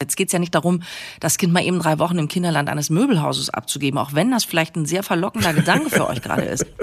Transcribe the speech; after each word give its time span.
Jetzt 0.00 0.16
geht 0.16 0.28
es 0.28 0.32
ja 0.32 0.38
nicht 0.38 0.54
darum, 0.54 0.82
das 1.20 1.36
Kind 1.36 1.52
mal 1.52 1.62
eben 1.62 1.78
drei 1.78 1.98
Wochen 1.98 2.18
im 2.18 2.26
Kinderland 2.26 2.70
eines 2.70 2.88
Möbelhauses 2.88 3.50
abzugeben, 3.50 3.98
auch 3.98 4.14
wenn 4.14 4.30
das 4.30 4.44
vielleicht 4.44 4.76
ein 4.76 4.86
sehr 4.86 5.02
verlockender 5.02 5.52
Gedanke 5.52 5.90
für 5.90 6.08
euch 6.08 6.22
gerade 6.22 6.44
ist. 6.44 6.64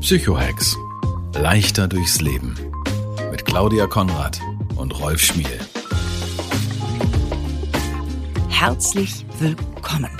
Psychohex. 0.00 0.74
Leichter 1.34 1.86
durchs 1.86 2.22
Leben. 2.22 2.54
Mit 3.30 3.44
Claudia 3.44 3.86
Konrad 3.86 4.40
und 4.76 4.98
Rolf 4.98 5.20
Schmiel. 5.20 5.58
Herzlich 8.48 9.26
willkommen. 9.38 10.17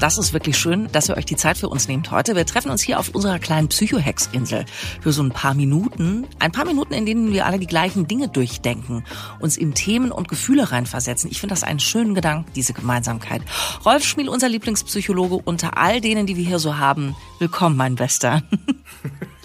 Das 0.00 0.16
ist 0.16 0.32
wirklich 0.32 0.56
schön, 0.56 0.88
dass 0.92 1.10
ihr 1.10 1.16
euch 1.18 1.26
die 1.26 1.36
Zeit 1.36 1.58
für 1.58 1.68
uns 1.68 1.86
nehmt 1.86 2.10
heute. 2.10 2.34
Wir 2.34 2.46
treffen 2.46 2.70
uns 2.70 2.80
hier 2.80 2.98
auf 2.98 3.10
unserer 3.10 3.38
kleinen 3.38 3.68
Psychohex-Insel 3.68 4.64
für 5.02 5.12
so 5.12 5.22
ein 5.22 5.30
paar 5.30 5.52
Minuten. 5.52 6.26
Ein 6.38 6.52
paar 6.52 6.64
Minuten, 6.64 6.94
in 6.94 7.04
denen 7.04 7.34
wir 7.34 7.44
alle 7.44 7.58
die 7.58 7.66
gleichen 7.66 8.08
Dinge 8.08 8.28
durchdenken, 8.28 9.04
uns 9.40 9.58
in 9.58 9.74
Themen 9.74 10.10
und 10.10 10.26
Gefühle 10.26 10.72
reinversetzen. 10.72 11.30
Ich 11.30 11.38
finde 11.38 11.52
das 11.52 11.64
einen 11.64 11.80
schönen 11.80 12.14
Gedanken, 12.14 12.50
diese 12.56 12.72
Gemeinsamkeit. 12.72 13.42
Rolf 13.84 14.02
Schmiel, 14.02 14.30
unser 14.30 14.48
Lieblingspsychologe 14.48 15.34
unter 15.44 15.76
all 15.76 16.00
denen, 16.00 16.26
die 16.26 16.38
wir 16.38 16.46
hier 16.46 16.60
so 16.60 16.78
haben. 16.78 17.14
Willkommen, 17.38 17.76
mein 17.76 17.96
Bester. 17.96 18.42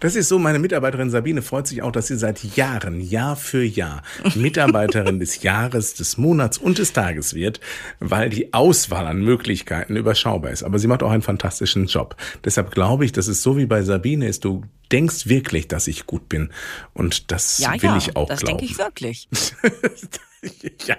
Das 0.00 0.16
ist 0.16 0.28
so, 0.28 0.38
meine 0.38 0.58
Mitarbeiterin 0.58 1.10
Sabine 1.10 1.42
freut 1.42 1.66
sich 1.66 1.82
auch, 1.82 1.92
dass 1.92 2.08
sie 2.08 2.16
seit 2.16 2.42
Jahren, 2.56 3.00
Jahr 3.00 3.36
für 3.36 3.62
Jahr, 3.62 4.02
Mitarbeiterin 4.34 5.18
des 5.18 5.42
Jahres, 5.42 5.94
des 5.94 6.18
Monats 6.18 6.58
und 6.58 6.78
des 6.78 6.92
Tages 6.92 7.34
wird, 7.34 7.60
weil 8.00 8.30
die 8.30 8.52
Auswahl 8.52 9.06
an 9.06 9.22
Möglichkeiten 9.22 9.96
überschaubar 9.96 10.50
ist. 10.50 10.62
Aber 10.62 10.78
sie 10.78 10.86
macht 10.88 11.02
auch 11.02 11.10
einen 11.10 11.22
fantastischen 11.22 11.86
Job. 11.86 12.16
Deshalb 12.44 12.70
glaube 12.70 13.04
ich, 13.04 13.12
dass 13.12 13.28
es 13.28 13.42
so 13.42 13.56
wie 13.56 13.66
bei 13.66 13.82
Sabine 13.82 14.26
ist, 14.26 14.44
du 14.44 14.62
denkst 14.92 15.26
wirklich, 15.26 15.68
dass 15.68 15.86
ich 15.86 16.06
gut 16.06 16.28
bin. 16.28 16.50
Und 16.92 17.30
das 17.30 17.58
ja, 17.58 17.72
will 17.72 17.90
ja, 17.90 17.96
ich 17.96 18.16
auch 18.16 18.28
das 18.28 18.40
glauben. 18.40 18.58
denke 18.58 18.72
ich 18.72 18.78
wirklich. 18.78 19.28
Ja, 20.86 20.96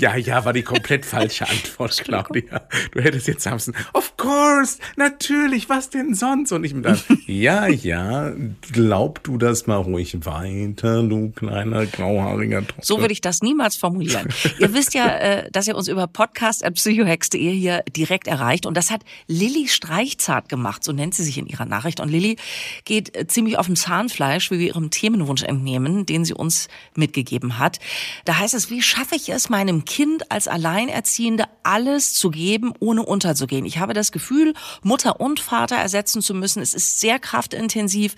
ja, 0.00 0.16
ja, 0.16 0.44
war 0.44 0.52
die 0.52 0.62
komplett 0.62 1.04
falsche 1.04 1.48
Antwort, 1.48 1.96
Claudia. 2.04 2.62
Du 2.92 3.00
hättest 3.00 3.28
jetzt 3.28 3.42
sagen 3.42 3.56
müssen, 3.56 3.74
of 3.92 4.16
course, 4.16 4.78
natürlich, 4.96 5.68
was 5.68 5.90
denn 5.90 6.14
sonst? 6.14 6.52
Und 6.52 6.64
ich 6.64 6.72
mir 6.72 6.82
dann, 6.82 6.98
ja, 7.26 7.66
ja, 7.66 8.32
glaub 8.72 9.22
du 9.24 9.36
das 9.36 9.66
mal 9.66 9.76
ruhig 9.76 10.24
weiter, 10.24 11.02
du 11.02 11.30
kleiner 11.30 11.86
grauhaariger 11.86 12.66
Trottel. 12.66 12.84
So 12.84 13.00
würde 13.00 13.12
ich 13.12 13.20
das 13.20 13.42
niemals 13.42 13.76
formulieren. 13.76 14.28
ihr 14.58 14.72
wisst 14.72 14.94
ja, 14.94 15.08
äh, 15.18 15.50
dass 15.50 15.68
ihr 15.68 15.76
uns 15.76 15.88
über 15.88 16.06
podcast.psychohex.de 16.06 17.52
hier 17.52 17.82
direkt 17.94 18.26
erreicht. 18.26 18.64
Und 18.64 18.76
das 18.76 18.90
hat 18.90 19.02
Lilly 19.26 19.68
Streichzart 19.68 20.48
gemacht, 20.48 20.82
so 20.84 20.92
nennt 20.92 21.14
sie 21.14 21.24
sich 21.24 21.38
in 21.38 21.46
ihrer 21.46 21.66
Nachricht. 21.66 22.00
Und 22.00 22.08
Lilly 22.08 22.36
geht 22.84 23.16
äh, 23.16 23.26
ziemlich 23.26 23.58
auf 23.58 23.66
dem 23.66 23.76
Zahnfleisch, 23.76 24.50
wie 24.50 24.58
wir 24.58 24.68
ihrem 24.68 24.90
Themenwunsch 24.90 25.42
entnehmen, 25.42 26.06
den 26.06 26.24
sie 26.24 26.34
uns 26.34 26.68
mitgegeben 26.94 27.58
hat. 27.58 27.78
Da 28.24 28.38
heißt 28.38 28.54
es, 28.54 28.70
wie 28.70 28.82
schaffe 28.82 29.16
ich 29.16 29.28
es, 29.28 29.48
meinem 29.48 29.84
Kind 29.84 30.30
als 30.30 30.48
Alleinerziehende 30.48 31.44
alles 31.62 32.14
zu 32.14 32.30
geben, 32.30 32.72
ohne 32.80 33.02
unterzugehen? 33.02 33.64
Ich 33.64 33.78
habe 33.78 33.94
das 33.94 34.12
Gefühl, 34.12 34.54
Mutter 34.82 35.20
und 35.20 35.40
Vater 35.40 35.76
ersetzen 35.76 36.22
zu 36.22 36.34
müssen. 36.34 36.62
Es 36.62 36.74
ist 36.74 37.00
sehr 37.00 37.18
kraftintensiv 37.18 38.14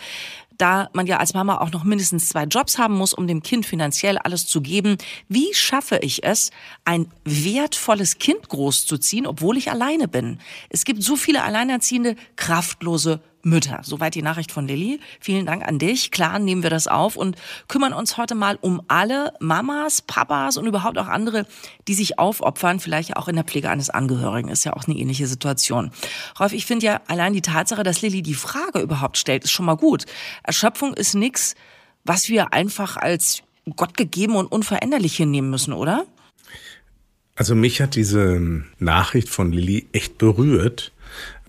da 0.59 0.89
man 0.93 1.07
ja 1.07 1.19
als 1.19 1.35
Mama 1.35 1.59
auch 1.59 1.73
noch 1.73 1.85
mindestens 1.85 2.29
zwei 2.29 2.45
Jobs 2.45 2.79
haben 2.79 2.95
muss, 2.95 3.13
um 3.13 3.27
dem 3.27 3.43
Kind 3.43 3.67
finanziell 3.67 4.19
alles 4.19 4.47
zu 4.47 4.61
geben. 4.61 4.99
Wie 5.29 5.53
schaffe 5.53 5.99
ich 6.03 6.25
es, 6.25 6.51
ein 6.85 7.11
wertvolles 7.25 8.19
Kind 8.19 8.49
großzuziehen, 8.49 9.27
obwohl 9.27 9.57
ich 9.57 9.71
alleine 9.71 10.09
bin? 10.09 10.39
Es 10.69 10.85
gibt 10.85 11.03
so 11.03 11.17
viele 11.17 11.43
alleinerziehende, 11.43 12.17
kraftlose 12.37 13.21
Mütter. 13.45 13.81
Soweit 13.83 14.15
die 14.15 14.23
Nachricht 14.23 14.53
von 14.53 14.67
Lilly. 14.67 15.01
Vielen 15.21 15.47
Dank 15.47 15.67
an 15.67 15.79
dich. 15.79 16.11
Klar 16.11 16.39
nehmen 16.39 16.63
wir 16.63 16.71
das 16.71 16.89
auf 16.89 17.17
und 17.17 17.37
kümmern 17.69 17.93
uns 17.93 18.17
heute 18.17 18.35
mal 18.35 18.59
um 18.61 18.83
alle 18.89 19.33
Mamas, 19.41 20.03
Papas 20.03 20.57
und 20.57 20.67
überhaupt 20.67 20.99
auch 20.99 21.09
andere, 21.09 21.47
die 21.89 21.95
sich 21.95 22.19
aufopfern, 22.19 22.81
vielleicht 22.81 23.17
auch 23.17 23.29
in 23.29 23.37
der 23.37 23.45
Pflege 23.45 23.71
eines 23.71 23.91
Angehörigen. 23.91 24.49
Ist 24.49 24.65
ja 24.65 24.75
auch 24.75 24.85
eine 24.87 24.97
ähnliche 24.97 25.27
Situation. 25.27 25.91
Rolf, 26.39 26.53
ich 26.53 26.67
finde 26.67 26.87
ja 26.87 27.01
allein 27.07 27.33
die 27.33 27.43
Tatsache, 27.43 27.83
dass 27.83 28.03
Lilly 28.03 28.23
die 28.23 28.35
Frage 28.35 28.81
überhaupt 28.81 29.19
stellt, 29.19 29.45
ist 29.45 29.53
schon 29.53 29.67
mal 29.67 29.77
gut. 29.77 30.07
Erschöpfung 30.43 30.95
ist 30.95 31.15
nichts, 31.15 31.55
was 32.05 32.29
wir 32.29 32.53
einfach 32.53 32.97
als 32.97 33.43
Gott 33.77 33.97
gegeben 33.97 34.37
und 34.37 34.47
unveränderlich 34.47 35.17
hinnehmen 35.17 35.51
müssen, 35.51 35.73
oder? 35.73 36.07
Also 37.37 37.55
mich 37.55 37.81
hat 37.81 37.97
diese 37.97 38.63
Nachricht 38.79 39.29
von 39.29 39.53
Lilly 39.53 39.89
echt 39.93 40.19
berührt, 40.19 40.93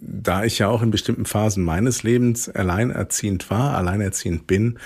da 0.07 0.43
ich 0.43 0.59
ja 0.59 0.67
auch 0.67 0.81
in 0.81 0.91
bestimmten 0.91 1.25
Phasen 1.25 1.63
meines 1.63 2.03
Lebens 2.03 2.49
alleinerziehend 2.49 3.49
war, 3.49 3.75
alleinerziehend 3.75 4.47
bin, 4.47 4.79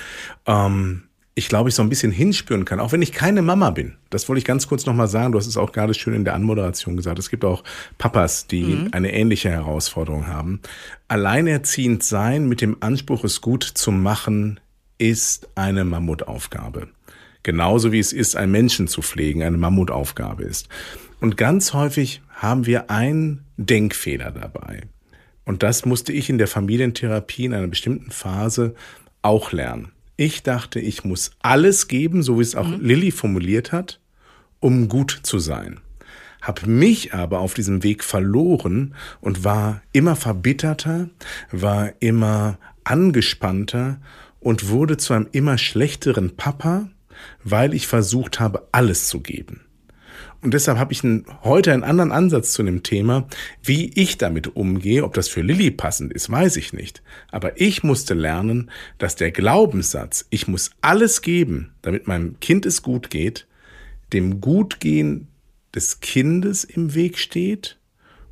ähm, 0.45 1.03
ich 1.35 1.47
glaube, 1.47 1.69
ich 1.69 1.75
so 1.75 1.81
ein 1.81 1.89
bisschen 1.89 2.11
hinspüren 2.11 2.65
kann, 2.65 2.81
auch 2.81 2.91
wenn 2.91 3.01
ich 3.01 3.13
keine 3.13 3.41
Mama 3.41 3.69
bin. 3.69 3.95
Das 4.09 4.27
wollte 4.27 4.39
ich 4.39 4.45
ganz 4.45 4.67
kurz 4.67 4.85
nochmal 4.85 5.07
sagen. 5.07 5.31
Du 5.31 5.37
hast 5.37 5.47
es 5.47 5.55
auch 5.55 5.71
gerade 5.71 5.93
schön 5.93 6.13
in 6.13 6.25
der 6.25 6.33
Anmoderation 6.33 6.97
gesagt. 6.97 7.17
Es 7.17 7.29
gibt 7.29 7.45
auch 7.45 7.63
Papas, 7.97 8.47
die 8.47 8.63
mhm. 8.63 8.89
eine 8.91 9.13
ähnliche 9.13 9.49
Herausforderung 9.49 10.27
haben. 10.27 10.59
Alleinerziehend 11.07 12.03
sein 12.03 12.49
mit 12.49 12.59
dem 12.59 12.77
Anspruch, 12.81 13.23
es 13.23 13.39
gut 13.39 13.63
zu 13.63 13.91
machen, 13.91 14.59
ist 14.97 15.47
eine 15.55 15.85
Mammutaufgabe. 15.85 16.89
Genauso 17.43 17.93
wie 17.93 17.99
es 17.99 18.11
ist, 18.11 18.35
einen 18.35 18.51
Menschen 18.51 18.89
zu 18.89 19.01
pflegen, 19.01 19.41
eine 19.41 19.57
Mammutaufgabe 19.57 20.43
ist. 20.43 20.67
Und 21.21 21.37
ganz 21.37 21.73
häufig 21.73 22.21
haben 22.31 22.65
wir 22.65 22.91
einen 22.91 23.45
Denkfehler 23.55 24.31
dabei. 24.31 24.81
Und 25.49 25.63
das 25.63 25.83
musste 25.83 26.13
ich 26.13 26.29
in 26.29 26.37
der 26.37 26.45
Familientherapie 26.45 27.45
in 27.45 27.55
einer 27.55 27.65
bestimmten 27.65 28.11
Phase 28.11 28.75
auch 29.23 29.51
lernen. 29.51 29.91
Ich 30.15 30.43
dachte, 30.43 30.79
ich 30.79 31.03
muss 31.03 31.31
alles 31.41 31.87
geben, 31.87 32.21
so 32.21 32.37
wie 32.37 32.43
es 32.43 32.53
auch 32.53 32.67
mhm. 32.67 32.81
Lilly 32.81 33.09
formuliert 33.09 33.71
hat, 33.71 33.99
um 34.59 34.89
gut 34.89 35.21
zu 35.23 35.39
sein. 35.39 35.79
Hab 36.39 36.67
mich 36.67 37.15
aber 37.15 37.39
auf 37.39 37.55
diesem 37.55 37.81
Weg 37.81 38.03
verloren 38.03 38.93
und 39.21 39.43
war 39.43 39.81
immer 39.91 40.15
verbitterter, 40.15 41.09
war 41.51 41.93
immer 41.99 42.59
angespannter 42.83 43.99
und 44.39 44.69
wurde 44.69 44.97
zu 44.97 45.13
einem 45.13 45.29
immer 45.31 45.57
schlechteren 45.57 46.35
Papa, 46.35 46.91
weil 47.43 47.73
ich 47.73 47.87
versucht 47.87 48.39
habe, 48.39 48.67
alles 48.71 49.07
zu 49.07 49.19
geben. 49.21 49.61
Und 50.41 50.53
deshalb 50.53 50.77
habe 50.77 50.93
ich 50.93 51.03
heute 51.43 51.73
einen 51.73 51.83
anderen 51.83 52.11
Ansatz 52.11 52.53
zu 52.53 52.63
dem 52.63 52.83
Thema. 52.83 53.27
Wie 53.61 53.91
ich 53.95 54.17
damit 54.17 54.55
umgehe, 54.55 55.03
ob 55.03 55.13
das 55.13 55.27
für 55.27 55.41
Lilly 55.41 55.71
passend 55.71 56.13
ist, 56.13 56.29
weiß 56.29 56.57
ich 56.57 56.73
nicht. 56.73 57.01
Aber 57.31 57.59
ich 57.59 57.83
musste 57.83 58.13
lernen, 58.13 58.71
dass 58.97 59.15
der 59.15 59.31
Glaubenssatz, 59.31 60.25
ich 60.29 60.47
muss 60.47 60.71
alles 60.81 61.21
geben, 61.21 61.73
damit 61.81 62.07
meinem 62.07 62.39
Kind 62.39 62.65
es 62.65 62.81
gut 62.81 63.09
geht, 63.09 63.47
dem 64.13 64.41
Gutgehen 64.41 65.27
des 65.75 65.99
Kindes 65.99 66.63
im 66.63 66.95
Weg 66.95 67.17
steht 67.17 67.77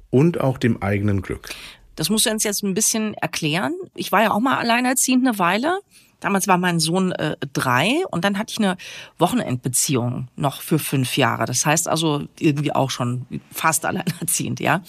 und 0.10 0.40
auch 0.40 0.58
dem 0.58 0.82
eigenen 0.82 1.22
Glück. 1.22 1.50
Das 1.96 2.10
musst 2.10 2.26
du 2.26 2.30
uns 2.30 2.44
jetzt 2.44 2.64
ein 2.64 2.74
bisschen 2.74 3.16
erklären. 3.16 3.74
Ich 3.96 4.12
war 4.12 4.22
ja 4.22 4.32
auch 4.32 4.40
mal 4.40 4.58
alleinerziehend 4.58 5.28
eine 5.28 5.40
Weile. 5.40 5.80
Damals 6.20 6.48
war 6.48 6.58
mein 6.58 6.80
Sohn 6.80 7.12
äh, 7.12 7.38
drei 7.54 8.04
und 8.10 8.24
dann 8.24 8.38
hatte 8.38 8.52
ich 8.52 8.58
eine 8.60 8.78
Wochenendbeziehung 9.20 10.28
noch 10.36 10.62
für 10.62 10.80
fünf 10.80 11.18
Jahre. 11.18 11.46
Das 11.46 11.66
heißt 11.66 11.88
also 11.88 12.24
irgendwie 12.40 12.74
auch 12.74 12.90
schon 12.90 13.26
fast 13.52 13.86
alleinerziehend, 13.86 14.60
ja. 14.60 14.82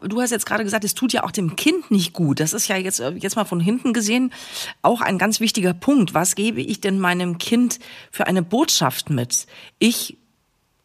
Du 0.00 0.20
hast 0.20 0.30
jetzt 0.30 0.46
gerade 0.46 0.64
gesagt, 0.64 0.84
es 0.84 0.94
tut 0.94 1.12
ja 1.12 1.24
auch 1.24 1.30
dem 1.30 1.56
Kind 1.56 1.90
nicht 1.90 2.12
gut. 2.12 2.40
Das 2.40 2.52
ist 2.52 2.68
ja 2.68 2.76
jetzt, 2.76 3.00
äh, 3.00 3.12
jetzt 3.12 3.36
mal 3.36 3.44
von 3.44 3.60
hinten 3.60 3.92
gesehen 3.92 4.32
auch 4.82 5.00
ein 5.00 5.18
ganz 5.18 5.40
wichtiger 5.40 5.74
Punkt. 5.74 6.14
Was 6.14 6.34
gebe 6.34 6.60
ich 6.60 6.80
denn 6.80 6.98
meinem 6.98 7.38
Kind 7.38 7.78
für 8.10 8.26
eine 8.26 8.42
Botschaft 8.42 9.10
mit? 9.10 9.46
Ich 9.78 10.18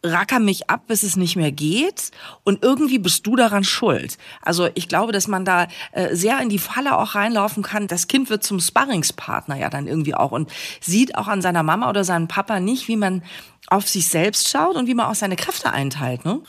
racker 0.02 0.40
mich 0.40 0.70
ab, 0.70 0.86
bis 0.86 1.02
es 1.02 1.16
nicht 1.16 1.36
mehr 1.36 1.52
geht 1.52 2.10
und 2.44 2.62
irgendwie 2.62 2.98
bist 2.98 3.26
du 3.26 3.36
daran 3.36 3.64
schuld. 3.64 4.16
Also 4.40 4.68
ich 4.74 4.88
glaube, 4.88 5.12
dass 5.12 5.28
man 5.28 5.44
da 5.44 5.68
äh, 5.92 6.14
sehr 6.14 6.40
in 6.40 6.48
die 6.48 6.58
Falle 6.58 6.96
auch 6.96 7.14
reinlaufen 7.14 7.62
kann. 7.62 7.86
Das 7.86 8.06
Kind 8.06 8.30
wird 8.30 8.42
zum 8.42 8.60
Sparringspartner 8.60 9.56
ja 9.56 9.68
dann 9.68 9.86
irgendwie 9.86 10.14
auch 10.14 10.32
und 10.32 10.50
sieht 10.80 11.16
auch 11.16 11.28
an 11.28 11.42
seiner 11.42 11.62
Mama 11.62 11.88
oder 11.90 12.04
seinem 12.04 12.28
Papa 12.28 12.60
nicht, 12.60 12.88
wie 12.88 12.96
man 12.96 13.22
auf 13.66 13.88
sich 13.88 14.08
selbst 14.08 14.48
schaut 14.48 14.76
und 14.76 14.86
wie 14.86 14.94
man 14.94 15.06
auch 15.06 15.14
seine 15.14 15.36
Kräfte 15.36 15.72
einteilt. 15.72 16.24
Ne? 16.24 16.40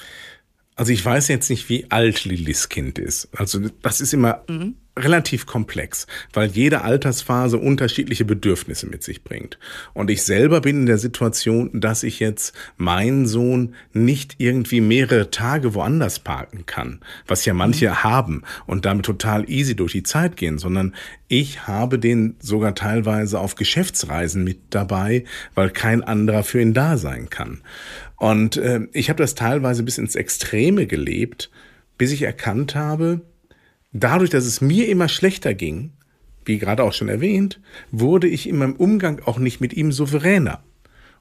Also 0.76 0.94
ich 0.94 1.04
weiß 1.04 1.28
jetzt 1.28 1.50
nicht, 1.50 1.70
wie 1.70 1.92
alt 1.92 2.26
Lillys 2.26 2.70
Kind 2.70 2.98
ist. 2.98 3.30
Also 3.38 3.60
das 3.82 4.02
ist 4.02 4.14
immer 4.14 4.44
mhm. 4.48 4.76
Relativ 5.04 5.46
komplex, 5.46 6.08
weil 6.34 6.50
jede 6.50 6.82
Altersphase 6.82 7.58
unterschiedliche 7.58 8.26
Bedürfnisse 8.26 8.88
mit 8.88 9.04
sich 9.04 9.24
bringt. 9.24 9.58
Und 9.94 10.10
ich 10.10 10.24
selber 10.24 10.62
bin 10.62 10.82
in 10.82 10.86
der 10.86 10.98
Situation, 10.98 11.70
dass 11.74 12.04
ich 12.04 12.20
jetzt 12.20 12.54
meinen 12.78 13.26
Sohn 13.28 13.76
nicht 13.94 14.36
irgendwie 14.38 14.82
mehrere 14.82 15.32
Tage 15.32 15.74
woanders 15.74 16.20
parken 16.20 16.66
kann, 16.66 17.02
was 17.28 17.46
ja 17.46 17.54
manche 17.54 17.90
mhm. 17.90 18.04
haben 18.04 18.42
und 18.66 18.86
damit 18.86 19.06
total 19.06 19.50
easy 19.50 19.76
durch 19.76 19.94
die 19.94 20.04
Zeit 20.04 20.38
gehen, 20.38 20.58
sondern 20.58 20.96
ich 21.28 21.68
habe 21.68 21.98
den 21.98 22.36
sogar 22.40 22.76
teilweise 22.76 23.40
auf 23.40 23.56
Geschäftsreisen 23.56 24.44
mit 24.44 24.60
dabei, 24.72 25.24
weil 25.56 25.70
kein 25.70 26.04
anderer 26.04 26.44
für 26.44 26.62
ihn 26.62 26.74
da 26.74 26.98
sein 26.98 27.30
kann. 27.30 27.62
Und 28.18 28.58
äh, 28.58 28.82
ich 28.94 29.10
habe 29.10 29.24
das 29.24 29.34
teilweise 29.34 29.84
bis 29.84 29.98
ins 29.98 30.16
Extreme 30.16 30.88
gelebt, 30.88 31.50
bis 31.98 32.12
ich 32.12 32.24
erkannt 32.24 32.76
habe, 32.76 33.22
dadurch, 33.92 34.30
dass 34.30 34.46
es 34.46 34.62
mir 34.62 34.88
immer 34.88 35.10
schlechter 35.10 35.54
ging, 35.54 35.92
wie 36.46 36.58
gerade 36.58 36.84
auch 36.84 36.94
schon 36.94 37.10
erwähnt, 37.10 37.60
wurde 37.92 38.28
ich 38.28 38.48
in 38.48 38.58
meinem 38.58 38.76
Umgang 38.76 39.22
auch 39.26 39.38
nicht 39.38 39.62
mit 39.62 39.74
ihm 39.74 39.92
souveräner. 39.92 40.64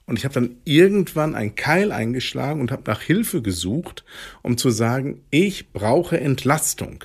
Und 0.05 0.17
ich 0.17 0.25
habe 0.25 0.33
dann 0.33 0.55
irgendwann 0.65 1.35
ein 1.35 1.55
Keil 1.55 1.91
eingeschlagen 1.91 2.59
und 2.59 2.71
habe 2.71 2.83
nach 2.87 3.01
Hilfe 3.01 3.41
gesucht, 3.41 4.03
um 4.41 4.57
zu 4.57 4.69
sagen, 4.71 5.21
ich 5.29 5.71
brauche 5.71 6.19
Entlastung. 6.19 7.03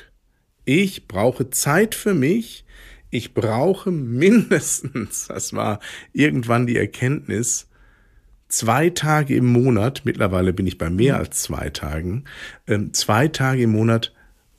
Ich 0.64 1.06
brauche 1.06 1.50
Zeit 1.50 1.94
für 1.94 2.14
mich. 2.14 2.64
Ich 3.10 3.34
brauche 3.34 3.90
mindestens, 3.90 5.26
das 5.28 5.52
war 5.52 5.78
irgendwann 6.12 6.66
die 6.66 6.76
Erkenntnis, 6.76 7.68
zwei 8.48 8.90
Tage 8.90 9.36
im 9.36 9.46
Monat, 9.46 10.02
mittlerweile 10.04 10.52
bin 10.52 10.66
ich 10.66 10.78
bei 10.78 10.90
mehr 10.90 11.16
als 11.16 11.42
zwei 11.42 11.70
Tagen, 11.70 12.24
ähm, 12.66 12.92
zwei 12.92 13.28
Tage 13.28 13.62
im 13.62 13.70
Monat, 13.70 14.12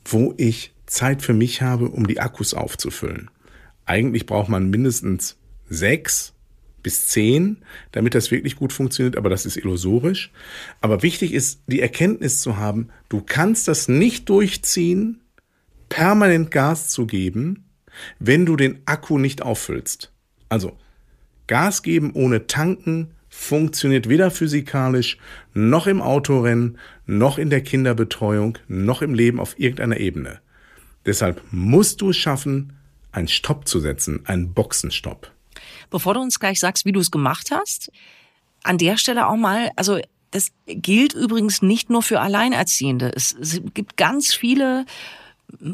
wo 0.06 0.34
ich 0.38 0.74
Zeit 0.88 1.22
für 1.22 1.34
mich 1.34 1.62
habe, 1.62 1.90
um 1.90 2.08
die 2.08 2.20
Akkus 2.20 2.54
aufzufüllen. 2.54 3.30
Eigentlich 3.86 4.26
braucht 4.26 4.50
man 4.50 4.70
mindestens 4.70 5.38
sechs 5.70 6.34
bis 6.82 7.08
zehn, 7.08 7.58
damit 7.92 8.16
das 8.16 8.32
wirklich 8.32 8.56
gut 8.56 8.72
funktioniert, 8.72 9.18
aber 9.18 9.30
das 9.30 9.46
ist 9.46 9.58
illusorisch. 9.58 10.32
Aber 10.82 11.04
wichtig 11.04 11.34
ist, 11.34 11.62
die 11.68 11.82
Erkenntnis 11.82 12.42
zu 12.42 12.58
haben, 12.58 12.90
du 13.10 13.22
kannst 13.22 13.68
das 13.68 13.88
nicht 13.88 14.30
durchziehen, 14.30 15.22
permanent 15.90 16.52
Gas 16.52 16.90
zu 16.90 17.06
geben, 17.06 17.66
wenn 18.20 18.46
du 18.46 18.56
den 18.56 18.80
Akku 18.86 19.18
nicht 19.18 19.42
auffüllst. 19.42 20.12
Also 20.50 20.78
Gas 21.48 21.84
geben 21.84 22.12
ohne 22.14 22.48
tanken 22.48 23.12
funktioniert 23.30 24.10
weder 24.10 24.32
physikalisch, 24.32 25.18
noch 25.54 25.88
im 25.88 26.02
Autorennen, 26.02 26.78
noch 27.06 27.38
in 27.38 27.50
der 27.50 27.62
Kinderbetreuung, 27.62 28.58
noch 28.68 29.02
im 29.02 29.14
Leben 29.14 29.40
auf 29.40 29.60
irgendeiner 29.60 29.98
Ebene. 29.98 30.40
Deshalb 31.08 31.42
musst 31.52 32.02
du 32.02 32.12
es 32.12 32.18
schaffen, 32.18 32.74
einen 33.12 33.28
Stopp 33.28 33.68
zu 33.68 33.80
setzen, 33.80 34.26
einen 34.28 34.54
Boxenstopp. 34.54 35.32
Bevor 35.90 36.14
du 36.14 36.20
uns 36.20 36.40
gleich 36.40 36.60
sagst, 36.60 36.86
wie 36.86 36.92
du 36.92 37.00
es 37.00 37.10
gemacht 37.10 37.50
hast, 37.50 37.92
an 38.64 38.78
der 38.78 38.98
Stelle 38.98 39.28
auch 39.28 39.38
mal, 39.38 39.72
also 39.76 40.00
das 40.32 40.52
gilt 40.68 41.14
übrigens 41.14 41.62
nicht 41.62 41.90
nur 41.90 42.04
für 42.04 42.20
Alleinerziehende. 42.20 43.12
Es, 43.16 43.36
es 43.40 43.62
gibt 43.74 43.98
ganz 43.98 44.34
viele 44.34 44.86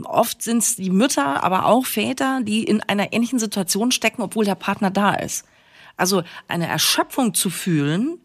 Oft 0.04 0.44
sind 0.44 0.60
es 0.60 0.76
die 0.76 0.92
Mütter, 0.92 1.44
aber 1.44 1.66
auch 1.66 1.88
Väter, 1.88 2.42
die 2.44 2.64
in 2.64 2.82
einer 2.82 3.12
ähnlichen 3.12 3.40
Situation 3.40 3.92
stecken, 3.92 4.22
obwohl 4.22 4.46
der 4.46 4.54
Partner 4.54 4.92
da 4.92 5.16
ist. 5.16 5.46
Also 5.98 6.22
eine 6.48 6.68
Erschöpfung 6.68 7.34
zu 7.34 7.50
fühlen, 7.50 8.20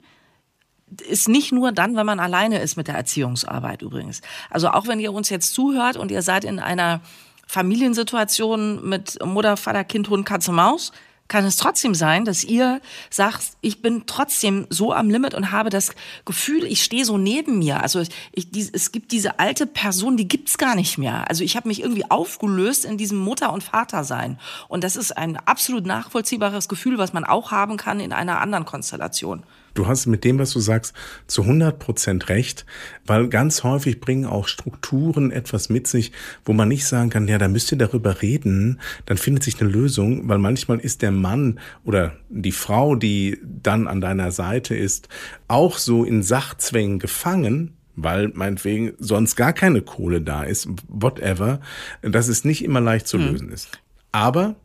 ist 1.09 1.29
nicht 1.29 1.53
nur 1.53 1.73
dann, 1.73 1.97
wenn 1.97 2.07
man 2.07 2.21
alleine 2.21 2.61
ist 2.61 2.77
mit 2.77 2.89
der 2.89 2.95
Erziehungsarbeit 2.95 3.83
übrigens. 3.83 4.21
Also 4.51 4.71
auch 4.71 4.87
wenn 4.87 5.01
ihr 5.01 5.13
uns 5.13 5.29
jetzt 5.29 5.55
zuhört 5.55 5.97
und 5.97 6.11
ihr 6.11 6.23
seid 6.23 6.45
in 6.45 6.59
einer 6.59 7.01
Familiensituation 7.47 8.87
mit 8.89 9.25
Mutter, 9.25 9.57
Vater, 9.57 9.85
Kind, 9.85 10.09
Hund, 10.11 10.27
Katze, 10.27 10.53
Maus, 10.53 10.93
kann 11.29 11.45
es 11.45 11.57
trotzdem 11.57 11.95
sein, 11.95 12.25
dass 12.25 12.43
ihr 12.43 12.81
sagt, 13.11 13.43
ich 13.61 13.83
bin 13.83 14.05
trotzdem 14.07 14.67
so 14.71 14.95
am 14.95 15.11
Limit 15.11 15.35
und 15.35 15.53
habe 15.53 15.69
das 15.69 15.93
Gefühl, 16.25 16.65
ich 16.65 16.83
stehe 16.83 17.05
so 17.05 17.19
neben 17.19 17.59
mir. 17.59 17.83
Also 17.83 18.03
ich, 18.33 18.51
die, 18.51 18.69
es 18.73 18.93
gibt 18.93 19.13
diese 19.13 19.39
alte 19.39 19.67
Person, 19.67 20.17
die 20.17 20.27
gibt's 20.27 20.57
gar 20.57 20.75
nicht 20.75 20.97
mehr. 20.97 21.29
Also 21.29 21.45
ich 21.45 21.55
habe 21.57 21.69
mich 21.69 21.83
irgendwie 21.83 22.11
aufgelöst 22.11 22.87
in 22.87 22.97
diesem 22.97 23.19
Mutter- 23.19 23.53
und 23.53 23.63
Vatersein. 23.63 24.41
Und 24.69 24.85
das 24.85 24.97
ist 24.97 25.17
ein 25.17 25.37
absolut 25.37 25.85
nachvollziehbares 25.85 26.69
Gefühl, 26.69 26.97
was 26.97 27.13
man 27.13 27.25
auch 27.25 27.51
haben 27.51 27.77
kann 27.77 28.01
in 28.01 28.15
einer 28.15 28.41
anderen 28.41 28.65
Konstellation. 28.65 29.45
Du 29.75 29.87
hast 29.87 30.07
mit 30.07 30.25
dem, 30.25 30.39
was 30.39 30.53
du 30.53 30.61
sagst, 30.61 30.95
zu 31.27 31.43
100 31.43 31.79
Prozent 31.79 32.29
recht, 32.29 32.67
weil 33.07 33.29
ganz 33.29 33.63
häufig 33.63 34.01
bringen 34.01 34.27
auch 34.27 34.49
Strukturen 34.49 35.31
etwas 35.31 35.69
mit 35.69 35.87
sich, 35.87 36.13
wo 36.45 36.53
man 36.53 36.69
nicht 36.69 36.87
sagen 36.87 37.11
kann, 37.11 37.29
ja, 37.29 37.39
da 37.39 37.49
müsst 37.49 37.73
ihr 37.73 37.79
darüber 37.79 38.23
reden, 38.23 38.81
dann 39.07 39.19
findet 39.19 39.45
sich 39.45 39.61
eine 39.61 39.71
Lösung, 39.71 40.29
weil 40.29 40.39
manchmal 40.39 40.79
ist 40.81 41.03
der 41.03 41.13
Mann 41.13 41.61
oder 41.85 42.17
die 42.29 42.53
Frau, 42.53 42.95
die 42.95 43.39
dann 43.43 43.87
an 43.87 44.01
deiner 44.01 44.33
Seite 44.33 44.75
ist, 44.75 45.09
auch 45.47 45.79
so 45.79 46.05
in 46.05 46.23
Sachzwängen 46.23 46.99
gefangen, 46.99 47.75
weil 47.97 48.29
meinetwegen 48.29 48.93
sonst 48.99 49.37
gar 49.37 49.53
keine 49.53 49.83
Kohle 49.83 50.21
da 50.21 50.45
ist, 50.45 50.69
whatever, 50.89 51.61
dass 52.03 52.29
es 52.29 52.45
nicht 52.45 52.65
immer 52.65 52.81
leicht 52.81 53.09
zu 53.09 53.19
hm. 53.19 53.33
lösen 53.33 53.51
ist. 53.51 53.81
Aber 54.13 54.57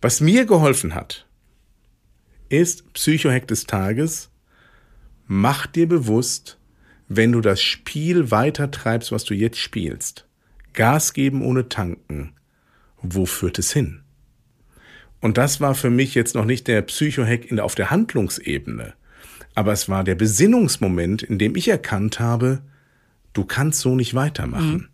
was 0.00 0.20
mir 0.20 0.46
geholfen 0.46 0.94
hat, 0.94 1.26
ist 2.52 2.92
Psychohack 2.92 3.48
des 3.48 3.64
Tages. 3.64 4.30
Mach 5.26 5.66
dir 5.66 5.88
bewusst, 5.88 6.58
wenn 7.08 7.32
du 7.32 7.40
das 7.40 7.62
Spiel 7.62 8.30
weiter 8.30 8.70
treibst, 8.70 9.10
was 9.12 9.24
du 9.24 9.34
jetzt 9.34 9.58
spielst, 9.58 10.26
Gas 10.74 11.14
geben 11.14 11.42
ohne 11.42 11.68
tanken, 11.68 12.34
wo 13.00 13.26
führt 13.26 13.58
es 13.58 13.72
hin? 13.72 14.02
Und 15.20 15.38
das 15.38 15.60
war 15.60 15.74
für 15.74 15.90
mich 15.90 16.14
jetzt 16.14 16.34
noch 16.34 16.44
nicht 16.44 16.68
der 16.68 16.82
Psychohack 16.82 17.50
in, 17.50 17.60
auf 17.60 17.74
der 17.74 17.90
Handlungsebene, 17.90 18.94
aber 19.54 19.72
es 19.72 19.88
war 19.88 20.04
der 20.04 20.14
Besinnungsmoment, 20.14 21.22
in 21.22 21.38
dem 21.38 21.56
ich 21.56 21.68
erkannt 21.68 22.20
habe, 22.20 22.62
du 23.32 23.44
kannst 23.44 23.80
so 23.80 23.94
nicht 23.94 24.14
weitermachen. 24.14 24.72
Mhm. 24.72 24.88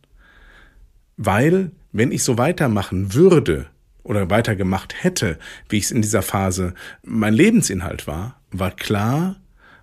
Weil, 1.16 1.72
wenn 1.93 2.12
ich 2.12 2.22
so 2.22 2.38
weitermachen 2.38 3.14
würde, 3.14 3.66
oder 4.08 4.31
weitergemacht 4.31 5.02
hätte, 5.02 5.38
wie 5.69 5.76
ich 5.76 5.84
es 5.84 5.90
in 5.90 6.02
dieser 6.02 6.22
Phase 6.22 6.75
mein 7.05 7.34
Lebensinhalt 7.34 8.06
war, 8.06 8.40
war 8.50 8.70
klar, 8.70 9.37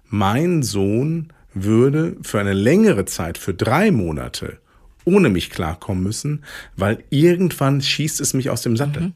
mein 0.06 0.64
Sohn 0.64 1.32
würde 1.54 2.18
für 2.22 2.40
eine 2.40 2.54
längere 2.54 3.06
Zeit, 3.06 3.38
für 3.38 3.54
drei 3.54 3.92
Monate, 3.92 4.58
ohne 5.06 5.30
mich 5.30 5.52
klarkommen 5.52 6.04
müssen, 6.04 6.44
weil 6.76 7.04
irgendwann 7.12 7.82
schießt 7.82 8.20
es 8.20 8.34
mich 8.34 8.50
aus 8.50 8.64
dem 8.64 8.76
Sattel. 8.76 9.04
Mhm. 9.04 9.14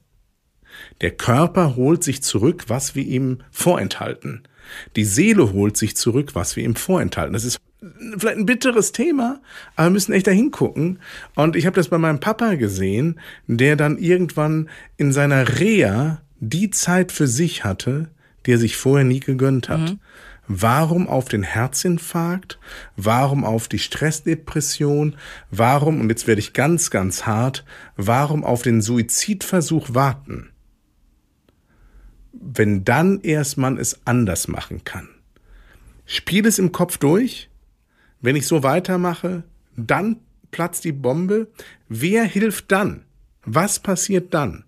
Der 1.01 1.11
Körper 1.11 1.75
holt 1.75 2.03
sich 2.03 2.21
zurück, 2.21 2.65
was 2.67 2.93
wir 2.93 3.03
ihm 3.03 3.39
vorenthalten. 3.51 4.43
Die 4.95 5.05
Seele 5.05 5.51
holt 5.51 5.75
sich 5.75 5.97
zurück, 5.97 6.35
was 6.35 6.55
wir 6.55 6.63
ihm 6.63 6.75
vorenthalten. 6.75 7.33
Das 7.33 7.43
ist 7.43 7.59
vielleicht 8.17 8.37
ein 8.37 8.45
bitteres 8.45 8.91
Thema, 8.91 9.41
aber 9.75 9.87
wir 9.87 9.93
müssen 9.93 10.13
echt 10.13 10.27
da 10.27 10.31
hingucken. 10.31 10.99
Und 11.35 11.55
ich 11.55 11.65
habe 11.65 11.75
das 11.75 11.89
bei 11.89 11.97
meinem 11.97 12.19
Papa 12.19 12.55
gesehen, 12.55 13.19
der 13.47 13.75
dann 13.75 13.97
irgendwann 13.97 14.69
in 14.97 15.11
seiner 15.11 15.59
Reha 15.59 16.21
die 16.39 16.69
Zeit 16.71 17.11
für 17.11 17.27
sich 17.27 17.63
hatte, 17.63 18.09
die 18.45 18.53
er 18.53 18.57
sich 18.57 18.77
vorher 18.77 19.05
nie 19.05 19.19
gegönnt 19.19 19.69
hat. 19.69 19.81
Mhm. 19.81 19.99
Warum 20.51 21.07
auf 21.07 21.25
den 21.25 21.43
Herzinfarkt? 21.43 22.59
Warum 22.95 23.45
auf 23.45 23.67
die 23.67 23.77
Stressdepression? 23.77 25.15
Warum, 25.51 26.01
und 26.01 26.09
jetzt 26.09 26.25
werde 26.25 26.39
ich 26.39 26.53
ganz, 26.53 26.89
ganz 26.89 27.27
hart, 27.27 27.63
warum 27.97 28.43
auf 28.43 28.63
den 28.63 28.81
Suizidversuch 28.81 29.93
warten? 29.93 30.49
Wenn 32.31 32.83
dann 32.83 33.21
erst 33.21 33.57
man 33.57 33.77
es 33.77 33.99
anders 34.05 34.47
machen 34.47 34.83
kann. 34.83 35.09
Spiel 36.05 36.47
es 36.47 36.57
im 36.57 36.71
Kopf 36.71 36.97
durch, 36.97 37.48
wenn 38.21 38.35
ich 38.35 38.47
so 38.47 38.63
weitermache, 38.63 39.43
dann 39.75 40.17
platzt 40.51 40.83
die 40.83 40.91
Bombe. 40.91 41.47
Wer 41.87 42.23
hilft 42.23 42.71
dann? 42.71 43.03
Was 43.43 43.79
passiert 43.79 44.33
dann? 44.33 44.65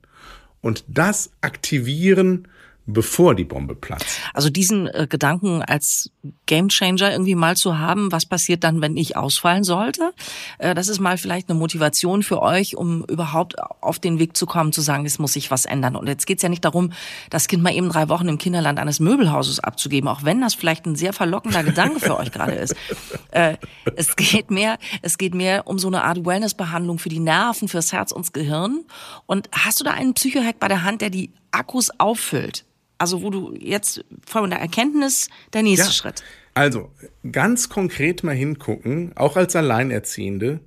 Und 0.62 0.86
das 0.88 1.32
aktivieren 1.42 2.48
bevor 2.86 3.36
die 3.36 3.44
Bombe 3.44 3.76
platzt. 3.76 4.20
Also 4.34 4.50
diesen 4.50 4.88
äh, 4.88 5.08
Gedanken 5.10 5.62
als 5.62 6.12
Gamechanger 6.46 7.12
irgendwie 7.12 7.36
mal 7.36 7.56
zu 7.56 7.78
haben, 7.78 8.12
was 8.12 8.26
passiert 8.26 8.64
dann, 8.64 8.82
wenn 8.82 8.98
ich 8.98 9.16
ausfallen 9.16 9.64
sollte, 9.64 10.14
äh, 10.58 10.74
das 10.74 10.88
ist 10.88 11.00
mal 11.00 11.18
vielleicht 11.18 11.50
eine 11.50 11.60
Motivation 11.60 12.24
für 12.24 12.42
euch, 12.42 12.76
um 12.76 13.04
überhaupt 13.06 13.56
auf 13.60 14.00
den 14.00 14.20
Weg 14.20 14.36
zu 14.36 14.46
kommen, 14.46 14.74
zu 14.74 14.82
sagen, 14.82 15.06
es 15.06 15.20
muss 15.20 15.34
sich 15.34 15.52
was 15.52 15.66
ändern. 15.66 15.96
Und 15.96 16.08
jetzt 16.08 16.26
geht's 16.26 16.42
ja 16.42 16.50
nicht 16.50 16.66
darum, 16.66 16.92
das 17.30 17.48
Kind 17.48 17.62
mal 17.62 17.74
eben 17.74 17.90
drei 17.90 18.10
Wochen 18.10 18.28
im 18.28 18.38
Kinderland 18.38 18.80
eines 18.80 19.00
Möbelhauses 19.00 19.60
abzugeben, 19.60 20.10
auch 20.10 20.24
wenn 20.24 20.42
das 20.42 20.56
vielleicht 20.56 20.86
ein 20.86 20.96
sehr 20.96 21.14
verlockender 21.14 21.64
Gedanke 21.64 22.00
für 22.00 22.18
euch 22.18 22.32
gerade 22.32 22.54
ist. 22.54 22.76
Äh, 23.32 23.56
es 23.96 24.18
geht 24.18 24.52
mehr, 24.52 24.78
es 25.02 25.18
geht 25.18 25.34
mehr 25.34 25.66
um 25.66 25.80
so 25.80 25.88
eine 25.88 26.04
Art 26.04 26.26
Wellnessbehandlung 26.26 27.00
für 27.00 27.08
die 27.08 27.20
Nerven, 27.20 27.70
fürs 27.70 27.94
Herz 27.94 28.12
und 28.12 28.26
das 28.26 28.34
Gehirn. 28.34 28.84
Und 29.26 29.50
hast 29.54 29.80
du 29.80 29.86
da 29.86 29.92
einen 29.92 30.14
Psychohack 30.16 30.60
bei 30.60 30.68
der 30.68 30.84
Hand, 30.84 31.02
der 31.02 31.12
die 31.12 31.32
Akkus 31.52 31.92
auffüllt? 31.98 32.66
Also 33.02 33.24
wo 33.24 33.32
du 33.32 33.56
jetzt 33.60 34.06
von 34.28 34.52
der 34.52 34.60
Erkenntnis 34.60 35.32
der 35.54 35.64
nächste 35.64 35.88
ja. 35.88 35.92
Schritt. 35.92 36.24
Also 36.54 36.92
ganz 37.32 37.68
konkret 37.68 38.24
mal 38.24 38.36
hingucken, 38.36 39.14
auch 39.16 39.38
als 39.38 39.56
Alleinerziehende 39.56 40.60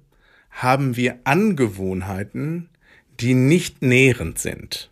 haben 0.51 0.97
wir 0.97 1.21
Angewohnheiten, 1.23 2.71
die 3.21 3.35
nicht 3.35 3.83
nährend 3.83 4.41
sind. 4.41 4.91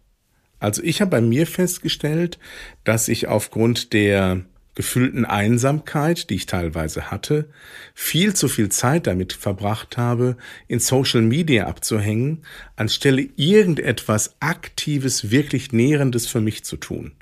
Also 0.60 0.84
ich 0.84 1.00
habe 1.00 1.10
bei 1.10 1.20
mir 1.20 1.48
festgestellt, 1.48 2.38
dass 2.84 3.08
ich 3.08 3.26
aufgrund 3.26 3.92
der 3.92 4.44
gefühlten 4.76 5.24
Einsamkeit, 5.24 6.30
die 6.30 6.36
ich 6.36 6.46
teilweise 6.46 7.10
hatte, 7.10 7.48
viel 7.92 8.34
zu 8.34 8.46
viel 8.46 8.68
Zeit 8.68 9.08
damit 9.08 9.32
verbracht 9.32 9.96
habe, 9.96 10.36
in 10.68 10.78
Social 10.78 11.22
Media 11.22 11.66
abzuhängen, 11.66 12.44
anstelle 12.76 13.28
irgendetwas 13.34 14.36
Aktives, 14.38 15.32
wirklich 15.32 15.72
Nährendes 15.72 16.28
für 16.28 16.40
mich 16.40 16.64
zu 16.64 16.76
tun. 16.76 17.16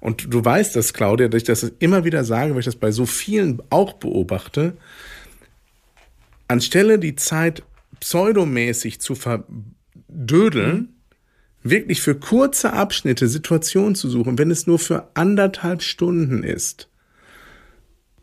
Und 0.00 0.32
du 0.32 0.44
weißt 0.44 0.76
das, 0.76 0.92
Claudia, 0.92 1.28
dass 1.28 1.42
ich 1.42 1.46
das 1.46 1.62
immer 1.78 2.04
wieder 2.04 2.24
sage, 2.24 2.52
weil 2.52 2.60
ich 2.60 2.66
das 2.66 2.76
bei 2.76 2.90
so 2.90 3.06
vielen 3.06 3.62
auch 3.70 3.94
beobachte, 3.94 4.76
anstelle 6.48 6.98
die 6.98 7.16
Zeit 7.16 7.62
pseudomäßig 8.00 9.00
zu 9.00 9.14
verdödeln, 9.14 10.76
mhm. 10.76 10.88
wirklich 11.62 12.02
für 12.02 12.14
kurze 12.14 12.72
Abschnitte 12.72 13.28
Situationen 13.28 13.94
zu 13.94 14.08
suchen, 14.08 14.38
wenn 14.38 14.50
es 14.50 14.66
nur 14.66 14.78
für 14.78 15.08
anderthalb 15.14 15.82
Stunden 15.82 16.42
ist, 16.42 16.88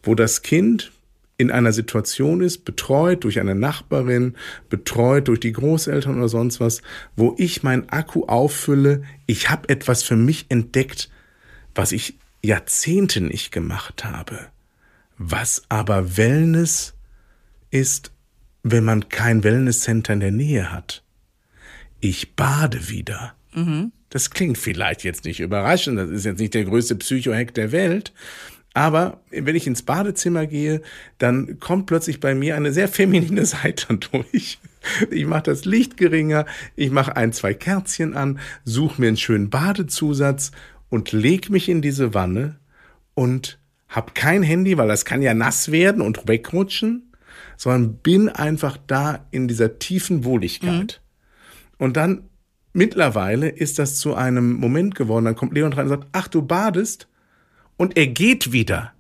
wo 0.04 0.16
das 0.16 0.42
Kind 0.42 0.92
in 1.38 1.52
einer 1.52 1.74
Situation 1.74 2.42
ist, 2.42 2.64
betreut 2.64 3.24
durch 3.24 3.40
eine 3.40 3.56
Nachbarin, 3.56 4.36
betreut 4.70 5.28
durch 5.28 5.40
die 5.40 5.52
Großeltern 5.52 6.18
oder 6.18 6.30
sonst 6.30 6.60
was, 6.60 6.82
wo 7.16 7.36
ich 7.38 7.64
mein 7.64 7.90
Akku 7.90 8.26
auffülle, 8.26 9.04
ich 9.26 9.50
habe 9.50 9.68
etwas 9.70 10.04
für 10.04 10.16
mich 10.16 10.46
entdeckt, 10.50 11.10
was 11.76 11.92
ich 11.92 12.18
Jahrzehnte 12.44 13.22
nicht 13.22 13.52
gemacht 13.52 14.06
habe. 14.06 14.48
Was 15.18 15.64
aber 15.70 16.18
Wellness 16.18 16.94
ist, 17.72 18.12
wenn 18.64 18.84
man 18.84 19.10
kein 19.10 19.44
Wellnesscenter 19.44 20.14
in 20.14 20.20
der 20.20 20.32
Nähe 20.32 20.72
hat. 20.72 21.04
Ich 22.00 22.36
bade 22.36 22.90
wieder. 22.90 23.34
Mhm. 23.54 23.92
Das 24.10 24.30
klingt 24.30 24.58
vielleicht 24.58 25.04
jetzt 25.04 25.26
nicht 25.26 25.40
überraschend, 25.40 25.98
das 25.98 26.10
ist 26.10 26.26
jetzt 26.26 26.40
nicht 26.40 26.54
der 26.54 26.66
größte 26.66 26.96
Psychohack 26.96 27.54
der 27.54 27.72
Welt, 27.72 28.14
aber 28.74 29.22
wenn 29.30 29.56
ich 29.56 29.68
ins 29.68 29.84
Badezimmer 29.84 30.48
gehe, 30.48 30.82
dann 31.20 31.60
kommt 31.60 31.86
plötzlich 31.86 32.20
bei 32.20 32.34
mir 32.34 32.56
eine 32.56 32.74
sehr 32.74 32.88
feminine 32.88 33.46
Seite 33.48 33.98
durch. 33.98 34.60
Ich 35.12 35.26
mache 35.26 35.44
das 35.44 35.66
Licht 35.66 35.96
geringer, 35.96 36.46
ich 36.76 36.92
mache 36.92 37.16
ein, 37.16 37.32
zwei 37.32 37.54
Kerzchen 37.54 38.16
an, 38.16 38.40
suche 38.66 39.00
mir 39.00 39.08
einen 39.08 39.18
schönen 39.18 39.50
Badezusatz 39.50 40.52
und 40.94 41.12
leg 41.12 41.50
mich 41.50 41.70
in 41.70 41.82
diese 41.82 42.14
Wanne 42.14 42.60
und 43.16 43.60
hab 43.90 44.16
kein 44.16 44.44
Handy, 44.44 44.78
weil 44.78 44.88
das 44.88 45.06
kann 45.06 45.22
ja 45.22 45.34
nass 45.34 45.72
werden 45.72 46.02
und 46.02 46.28
wegrutschen, 46.28 47.12
sondern 47.58 47.98
bin 47.98 48.30
einfach 48.30 48.78
da 48.88 49.26
in 49.32 49.48
dieser 49.48 49.80
tiefen 49.80 50.24
Wohligkeit. 50.24 51.02
Mhm. 51.02 51.86
Und 51.86 51.98
dann 51.98 52.30
mittlerweile 52.74 53.50
ist 53.50 53.80
das 53.80 53.98
zu 53.98 54.16
einem 54.16 54.54
Moment 54.54 54.96
geworden, 54.96 55.26
dann 55.26 55.36
kommt 55.36 55.54
Leon 55.54 55.74
rein 55.74 55.86
und 55.86 55.90
sagt, 55.90 56.08
ach, 56.12 56.28
du 56.28 56.42
badest? 56.44 57.08
und 57.78 57.98
er 57.98 58.08
geht 58.08 58.52
wieder. 58.52 58.94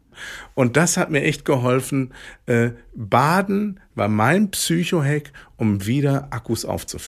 Und 0.53 0.77
das 0.77 0.97
hat 0.97 1.09
mir 1.09 1.23
echt 1.23 1.45
geholfen. 1.45 2.13
Äh, 2.45 2.71
Baden 2.93 3.79
war 3.95 4.07
mein 4.07 4.51
Psychohack, 4.51 5.31
um 5.57 5.85
wieder 5.85 6.27
Akkus 6.31 6.65
aufzufüllen. 6.65 7.07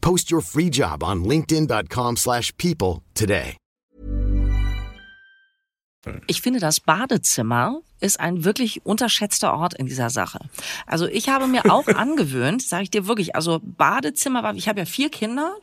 Post 0.00 0.30
your 0.30 0.42
free 0.42 0.68
job 0.68 1.02
on 1.02 1.24
linkedin.com/people 1.24 3.02
today. 3.14 3.56
Ich 6.26 6.40
finde 6.40 6.60
das 6.60 6.80
Badezimmer 6.80 7.80
ist 8.00 8.18
ein 8.18 8.44
wirklich 8.44 8.86
unterschätzter 8.86 9.52
Ort 9.52 9.74
in 9.74 9.84
dieser 9.84 10.08
Sache. 10.08 10.40
Also 10.86 11.06
ich 11.06 11.28
habe 11.28 11.46
mir 11.46 11.70
auch 11.70 11.86
angewöhnt, 11.94 12.62
sage 12.62 12.84
ich 12.84 12.90
dir 12.90 13.06
wirklich, 13.06 13.36
also 13.36 13.60
Badezimmer 13.62 14.42
war, 14.42 14.54
ich 14.54 14.68
habe 14.68 14.80
ja 14.80 14.86
vier 14.86 15.10
Kinder, 15.10 15.54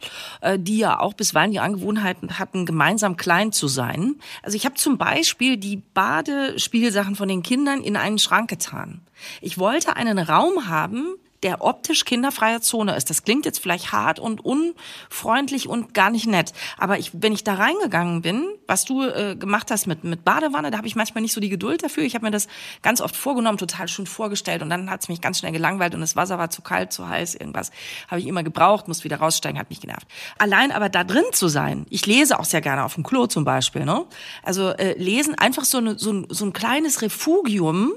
äh, 0.41 0.59
die 0.59 0.77
ja 0.77 0.99
auch 0.99 1.15
bisweilen 1.15 1.51
die 1.51 1.59
Angewohnheiten 1.59 2.37
hatten, 2.37 2.67
gemeinsam 2.67 3.17
klein 3.17 3.51
zu 3.51 3.67
sein. 3.67 4.17
Also 4.43 4.55
ich 4.55 4.65
habe 4.65 4.75
zum 4.75 4.99
Beispiel 4.99 5.57
die 5.57 5.77
Badespielsachen 5.77 7.15
von 7.15 7.27
den 7.27 7.41
Kindern 7.41 7.81
in 7.81 7.95
einen 7.95 8.19
Schrank 8.19 8.49
getan. 8.49 9.01
Ich 9.41 9.57
wollte 9.57 9.95
einen 9.95 10.19
Raum 10.19 10.67
haben, 10.67 11.15
der 11.43 11.63
optisch 11.63 12.05
kinderfreie 12.05 12.61
Zone 12.61 12.95
ist. 12.95 13.09
Das 13.09 13.23
klingt 13.23 13.45
jetzt 13.45 13.59
vielleicht 13.59 13.91
hart 13.91 14.19
und 14.19 14.43
unfreundlich 14.43 15.67
und 15.67 15.93
gar 15.93 16.09
nicht 16.09 16.27
nett. 16.27 16.53
Aber 16.77 16.97
ich, 16.97 17.11
wenn 17.13 17.33
ich 17.33 17.43
da 17.43 17.55
reingegangen 17.55 18.21
bin, 18.21 18.47
was 18.67 18.85
du 18.85 19.03
äh, 19.03 19.35
gemacht 19.35 19.71
hast 19.71 19.87
mit, 19.87 20.03
mit 20.03 20.25
Badewanne, 20.25 20.71
da 20.71 20.77
habe 20.77 20.87
ich 20.87 20.95
manchmal 20.95 21.21
nicht 21.21 21.33
so 21.33 21.41
die 21.41 21.49
Geduld 21.49 21.83
dafür. 21.83 22.03
Ich 22.03 22.15
habe 22.15 22.25
mir 22.25 22.31
das 22.31 22.47
ganz 22.81 23.01
oft 23.01 23.15
vorgenommen, 23.15 23.57
total 23.57 23.87
schön 23.87 24.07
vorgestellt 24.07 24.61
und 24.61 24.69
dann 24.69 24.89
hat 24.89 25.01
es 25.01 25.09
mich 25.09 25.21
ganz 25.21 25.39
schnell 25.39 25.51
gelangweilt 25.51 25.93
und 25.93 26.01
das 26.01 26.15
Wasser 26.15 26.37
war 26.37 26.49
zu 26.49 26.61
kalt, 26.61 26.91
zu 26.91 27.07
heiß, 27.07 27.35
irgendwas 27.35 27.71
habe 28.07 28.19
ich 28.19 28.27
immer 28.27 28.43
gebraucht, 28.43 28.87
muss 28.87 29.03
wieder 29.03 29.17
raussteigen, 29.17 29.59
hat 29.59 29.69
mich 29.69 29.81
genervt. 29.81 30.07
Allein 30.37 30.71
aber 30.71 30.89
da 30.89 31.03
drin 31.03 31.25
zu 31.31 31.47
sein, 31.47 31.85
ich 31.89 32.05
lese 32.05 32.39
auch 32.39 32.45
sehr 32.45 32.61
gerne 32.61 32.83
auf 32.83 32.95
dem 32.95 33.03
Klo 33.03 33.27
zum 33.27 33.45
Beispiel, 33.45 33.85
ne? 33.85 34.05
Also 34.43 34.69
äh, 34.69 34.93
lesen 34.97 35.35
einfach 35.35 35.65
so, 35.65 35.77
eine, 35.77 35.97
so, 35.97 36.11
ein, 36.11 36.27
so 36.29 36.45
ein 36.45 36.53
kleines 36.53 37.01
Refugium, 37.01 37.93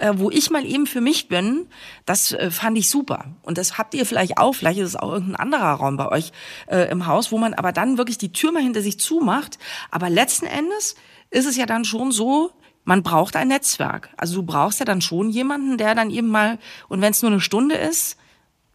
äh, 0.00 0.14
wo 0.16 0.30
ich 0.30 0.50
mal 0.50 0.64
eben 0.64 0.86
für 0.86 1.00
mich 1.00 1.28
bin, 1.28 1.66
das 2.06 2.32
äh, 2.32 2.50
fand 2.50 2.76
ich 2.78 2.88
super. 2.88 3.36
Und 3.42 3.58
das 3.58 3.78
habt 3.78 3.94
ihr 3.94 4.06
vielleicht 4.06 4.38
auch, 4.38 4.54
vielleicht 4.54 4.80
ist 4.80 4.88
es 4.88 4.96
auch 4.96 5.12
irgendein 5.12 5.36
anderer 5.36 5.72
Raum 5.72 5.96
bei 5.96 6.08
euch 6.08 6.32
äh, 6.66 6.90
im 6.90 7.06
Haus, 7.06 7.30
wo 7.30 7.38
man 7.38 7.54
aber 7.54 7.72
dann 7.72 7.98
wirklich 7.98 8.18
die 8.18 8.32
Tür 8.32 8.52
mal 8.52 8.62
hinter 8.62 8.82
sich 8.82 8.98
zumacht. 8.98 9.58
Aber 9.90 10.10
letzten 10.10 10.46
Endes 10.46 10.96
ist 11.30 11.46
es 11.46 11.56
ja 11.56 11.66
dann 11.66 11.84
schon 11.84 12.12
so, 12.12 12.50
man 12.84 13.02
braucht 13.02 13.36
ein 13.36 13.48
Netzwerk. 13.48 14.08
Also 14.16 14.36
du 14.36 14.42
brauchst 14.42 14.80
ja 14.80 14.86
dann 14.86 15.00
schon 15.00 15.30
jemanden, 15.30 15.76
der 15.76 15.94
dann 15.94 16.10
eben 16.10 16.28
mal, 16.28 16.58
und 16.88 17.00
wenn 17.02 17.12
es 17.12 17.22
nur 17.22 17.30
eine 17.30 17.40
Stunde 17.40 17.76
ist, 17.76 18.16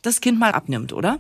das 0.03 0.21
Kind 0.21 0.39
mal 0.39 0.51
abnimmt, 0.51 0.93
oder? 0.93 1.19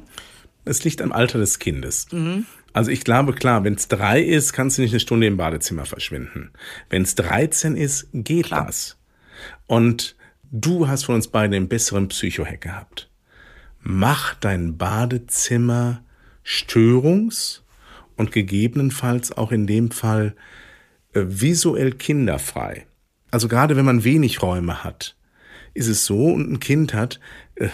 Es 0.65 0.83
liegt 0.83 1.01
am 1.01 1.11
Alter 1.11 1.39
des 1.39 1.59
Kindes. 1.59 2.07
Mhm. 2.11 2.45
Also 2.73 2.91
ich 2.91 3.03
glaube, 3.03 3.33
klar, 3.33 3.63
wenn 3.63 3.73
es 3.73 3.87
drei 3.87 4.21
ist, 4.21 4.53
kannst 4.53 4.77
du 4.77 4.81
nicht 4.81 4.91
eine 4.91 4.99
Stunde 4.99 5.27
im 5.27 5.37
Badezimmer 5.37 5.85
verschwinden. 5.85 6.51
Wenn 6.89 7.03
es 7.03 7.15
13 7.15 7.75
ist, 7.75 8.07
geht 8.13 8.47
klar. 8.47 8.65
das. 8.67 8.97
Und 9.67 10.15
du 10.43 10.87
hast 10.87 11.05
von 11.05 11.15
uns 11.15 11.27
beiden 11.27 11.51
den 11.51 11.67
besseren 11.67 12.07
Psychohack 12.07 12.61
gehabt. 12.61 13.09
Mach 13.81 14.35
dein 14.35 14.77
Badezimmer 14.77 16.03
störungs- 16.43 17.61
und 18.15 18.31
gegebenenfalls 18.31 19.31
auch 19.31 19.51
in 19.51 19.67
dem 19.67 19.91
Fall 19.91 20.35
äh, 21.13 21.21
visuell 21.25 21.91
kinderfrei. 21.91 22.85
Also 23.31 23.47
gerade 23.47 23.75
wenn 23.75 23.85
man 23.85 24.03
wenig 24.03 24.41
Räume 24.41 24.83
hat, 24.83 25.15
ist 25.73 25.87
es 25.87 26.05
so 26.05 26.27
und 26.27 26.51
ein 26.51 26.59
Kind 26.59 26.93
hat 26.93 27.19
äh, 27.55 27.69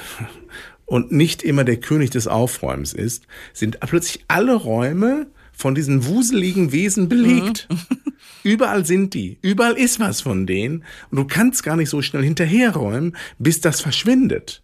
und 0.86 1.12
nicht 1.12 1.44
immer 1.44 1.64
der 1.64 1.78
König 1.78 2.10
des 2.10 2.28
Aufräumens 2.28 2.94
ist, 2.94 3.28
sind 3.54 3.80
plötzlich 3.80 4.26
alle 4.28 4.56
Räume 4.56 5.28
von 5.62 5.76
diesen 5.76 6.06
wuseligen 6.06 6.72
Wesen 6.72 7.08
belegt. 7.08 7.68
Mhm. 7.70 7.78
Überall 8.44 8.86
sind 8.86 9.14
die. 9.14 9.38
Überall 9.42 9.78
ist 9.78 10.00
was 10.00 10.22
von 10.22 10.48
denen. 10.48 10.84
Und 11.12 11.18
du 11.18 11.26
kannst 11.26 11.64
gar 11.64 11.76
nicht 11.76 11.90
so 11.90 12.02
schnell 12.02 12.24
hinterherräumen, 12.24 13.16
bis 13.38 13.62
das 13.62 13.80
verschwindet. 13.80 14.64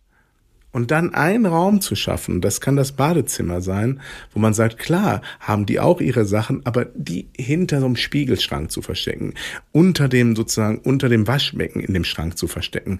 Und 0.72 0.92
dann 0.92 1.14
einen 1.14 1.46
Raum 1.46 1.80
zu 1.82 1.96
schaffen, 1.96 2.42
das 2.42 2.62
kann 2.62 2.76
das 2.76 2.92
Badezimmer 2.92 3.62
sein, 3.62 4.02
wo 4.34 4.40
man 4.40 4.54
sagt, 4.54 4.78
klar, 4.78 5.22
haben 5.40 5.66
die 5.66 5.80
auch 5.80 6.02
ihre 6.02 6.26
Sachen, 6.26 6.66
aber 6.66 6.86
die 6.86 7.30
hinter 7.36 7.80
so 7.80 7.86
einem 7.86 7.96
Spiegelschrank 7.96 8.72
zu 8.72 8.82
verstecken, 8.82 9.34
unter 9.72 10.10
dem 10.10 10.36
sozusagen, 10.36 10.80
unter 10.80 11.10
dem 11.10 11.26
Waschbecken 11.26 11.80
in 11.80 11.94
dem 11.94 12.04
Schrank 12.04 12.38
zu 12.38 12.48
verstecken. 12.48 13.00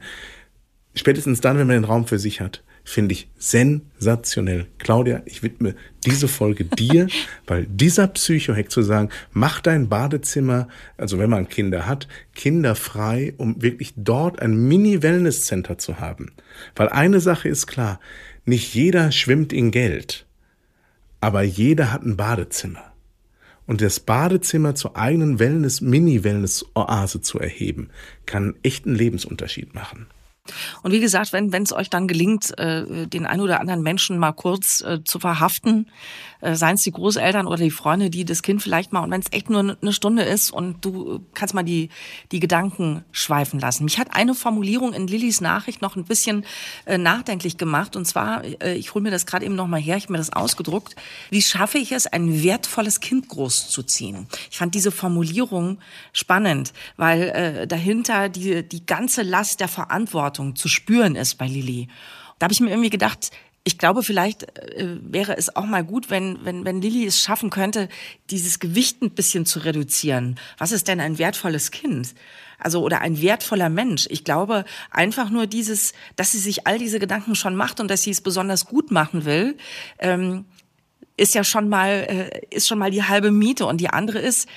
Spätestens 0.98 1.42
dann, 1.42 1.58
wenn 1.58 1.68
man 1.68 1.76
den 1.76 1.86
Raum 1.86 2.08
für 2.08 2.18
sich 2.18 2.42
hat, 2.42 2.64
finde 2.84 3.14
ich 3.14 3.30
sensationell. 3.38 4.66
Claudia, 4.80 5.22
ich 5.26 5.44
widme 5.44 5.76
diese 6.06 6.28
Folge 6.28 6.66
dir, 6.78 7.08
weil 7.46 7.68
dieser 7.68 8.08
Psychohack 8.08 8.72
zu 8.72 8.82
sagen, 8.82 9.10
mach 9.32 9.62
dein 9.62 9.90
Badezimmer, 9.90 10.68
also 10.98 11.20
wenn 11.20 11.30
man 11.30 11.50
Kinder 11.50 11.86
hat, 11.86 12.08
kinderfrei, 12.34 13.36
um 13.38 13.62
wirklich 13.62 13.94
dort 13.96 14.42
ein 14.42 14.68
Mini-Wellness-Center 14.68 15.78
zu 15.78 16.00
haben. 16.00 16.32
Weil 16.76 16.90
eine 16.90 17.20
Sache 17.20 17.48
ist 17.48 17.68
klar, 17.68 18.00
nicht 18.46 18.74
jeder 18.74 19.12
schwimmt 19.12 19.54
in 19.54 19.70
Geld, 19.70 20.26
aber 21.22 21.44
jeder 21.44 21.94
hat 21.94 22.04
ein 22.04 22.18
Badezimmer. 22.18 22.94
Und 23.68 23.82
das 23.82 24.00
Badezimmer 24.00 24.74
zur 24.74 24.98
eigenen 24.98 25.40
Wellness, 25.40 25.82
Mini-Wellness-Oase 25.82 27.22
zu 27.22 27.38
erheben, 27.38 27.90
kann 28.26 28.56
einen 28.64 28.96
Lebensunterschied 28.96 29.76
machen. 29.76 30.08
Und 30.84 30.92
wie 30.92 31.00
gesagt, 31.00 31.34
wenn 31.34 31.52
es 31.54 31.74
euch 31.74 31.90
dann 31.90 32.08
gelingt, 32.08 32.58
äh, 32.58 33.08
den 33.08 33.26
ein 33.26 33.42
oder 33.42 33.60
anderen 33.60 33.82
Menschen 33.82 34.18
mal 34.18 34.32
kurz 34.32 34.82
äh, 34.82 35.04
zu 35.04 35.20
verhaften, 35.20 35.88
äh, 36.42 36.56
seien 36.56 36.76
es 36.76 36.84
die 36.84 36.92
Großeltern 36.92 37.48
oder 37.48 37.58
die 37.58 37.72
Freunde, 37.72 38.10
die 38.10 38.26
das 38.26 38.42
Kind 38.42 38.62
vielleicht 38.62 38.94
mal, 38.94 39.02
und 39.02 39.12
wenn 39.12 39.22
es 39.22 39.32
echt 39.32 39.50
nur 39.50 39.78
eine 39.82 39.94
Stunde 39.94 40.24
ist 40.24 40.52
und 40.52 40.84
du 40.86 41.26
kannst 41.34 41.54
mal 41.54 41.64
die, 41.64 41.90
die 42.32 42.40
Gedanken 42.40 43.04
schweifen 43.12 43.60
lassen. 43.60 43.84
Mich 43.86 43.98
hat 43.98 44.16
eine 44.16 44.36
Formulierung 44.36 44.94
in 44.94 45.08
Lillys 45.08 45.42
Nachricht 45.42 45.82
noch 45.82 45.96
ein 45.96 46.06
bisschen 46.06 46.46
äh, 46.86 46.98
nachdenklich 46.98 47.58
gemacht. 47.58 47.96
Und 47.96 48.06
zwar, 48.06 48.44
äh, 48.44 48.76
ich 48.76 48.94
hole 48.94 49.04
mir 49.04 49.12
das 49.12 49.26
gerade 49.26 49.46
eben 49.46 49.56
noch 49.56 49.68
mal 49.68 49.80
her, 49.80 49.98
ich 49.98 50.04
habe 50.04 50.14
mir 50.14 50.20
das 50.20 50.32
ausgedruckt. 50.32 50.96
Wie 51.30 51.42
schaffe 51.42 51.78
ich 51.78 51.92
es, 51.92 52.08
ein 52.08 52.44
wertvolles 52.44 53.00
Kind 53.00 53.28
großzuziehen? 53.28 54.28
Ich 54.52 54.58
fand 54.58 54.76
diese 54.76 54.92
Formulierung 54.92 55.80
spannend, 56.14 56.74
weil 56.98 57.24
äh, 57.30 57.68
dahinter 57.68 58.30
die, 58.30 58.68
die 58.68 58.86
ganze 58.86 59.24
Last 59.24 59.60
der 59.60 59.68
Verantwortung 59.68 60.37
zu 60.56 60.68
spüren 60.68 61.16
ist 61.16 61.36
bei 61.36 61.48
Lilly. 61.48 61.88
Da 62.40 62.46
habe 62.46 62.54
ich 62.54 62.60
mir 62.60 62.70
irgendwie 62.70 62.90
gedacht, 62.90 63.32
ich 63.68 63.78
glaube, 63.78 64.02
vielleicht 64.02 64.44
äh, 64.44 64.98
wäre 65.02 65.36
es 65.36 65.54
auch 65.56 65.66
mal 65.66 65.84
gut, 65.84 66.10
wenn, 66.10 66.40
wenn, 66.46 66.64
wenn 66.64 66.82
Lilly 66.82 67.06
es 67.06 67.20
schaffen 67.20 67.50
könnte, 67.50 67.90
dieses 68.30 68.60
Gewicht 68.60 69.02
ein 69.02 69.12
bisschen 69.12 69.46
zu 69.46 69.60
reduzieren. 69.60 70.40
Was 70.58 70.72
ist 70.72 70.88
denn 70.88 71.02
ein 71.02 71.18
wertvolles 71.18 71.72
Kind? 71.72 72.16
Also, 72.60 72.82
oder 72.82 73.02
ein 73.02 73.22
wertvoller 73.22 73.68
Mensch. 73.68 74.08
Ich 74.10 74.24
glaube, 74.24 74.64
einfach 74.90 75.30
nur 75.30 75.48
dieses, 75.48 75.92
dass 76.16 76.32
sie 76.32 76.40
sich 76.40 76.66
all 76.66 76.80
diese 76.80 76.98
Gedanken 77.00 77.36
schon 77.36 77.58
macht 77.58 77.82
und 77.82 77.92
dass 77.92 78.04
sie 78.04 78.12
es 78.12 78.22
besonders 78.22 78.68
gut 78.68 78.90
machen 78.90 79.26
will, 79.26 79.58
ähm, 80.00 80.46
ist 81.18 81.36
ja 81.36 81.44
schon 81.44 81.68
mal, 81.68 81.90
äh, 81.90 82.42
ist 82.50 82.70
schon 82.70 82.80
mal 82.80 82.92
die 82.92 83.04
halbe 83.04 83.32
Miete. 83.32 83.66
Und 83.66 83.82
die 83.82 83.90
andere 83.90 84.20
ist, 84.20 84.48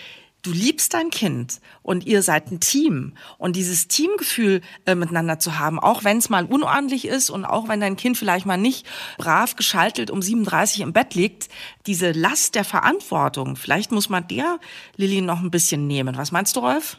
du 0.42 0.52
liebst 0.52 0.94
dein 0.94 1.10
Kind 1.10 1.60
und 1.82 2.06
ihr 2.06 2.22
seid 2.22 2.50
ein 2.50 2.60
Team 2.60 3.14
und 3.38 3.56
dieses 3.56 3.88
Teamgefühl 3.88 4.60
äh, 4.86 4.94
miteinander 4.94 5.38
zu 5.38 5.58
haben, 5.58 5.78
auch 5.78 6.04
wenn 6.04 6.18
es 6.18 6.28
mal 6.28 6.44
unordentlich 6.44 7.06
ist 7.06 7.30
und 7.30 7.44
auch 7.44 7.68
wenn 7.68 7.80
dein 7.80 7.96
Kind 7.96 8.16
vielleicht 8.16 8.46
mal 8.46 8.56
nicht 8.56 8.86
brav 9.18 9.56
geschaltet 9.56 10.10
um 10.10 10.22
37 10.22 10.80
im 10.80 10.92
Bett 10.92 11.14
liegt, 11.14 11.48
diese 11.86 12.12
Last 12.12 12.54
der 12.54 12.64
Verantwortung, 12.64 13.56
vielleicht 13.56 13.92
muss 13.92 14.08
man 14.08 14.26
der 14.28 14.58
Lilly 14.96 15.20
noch 15.20 15.40
ein 15.40 15.50
bisschen 15.50 15.86
nehmen. 15.86 16.16
Was 16.16 16.32
meinst 16.32 16.56
du, 16.56 16.60
Rolf? 16.60 16.98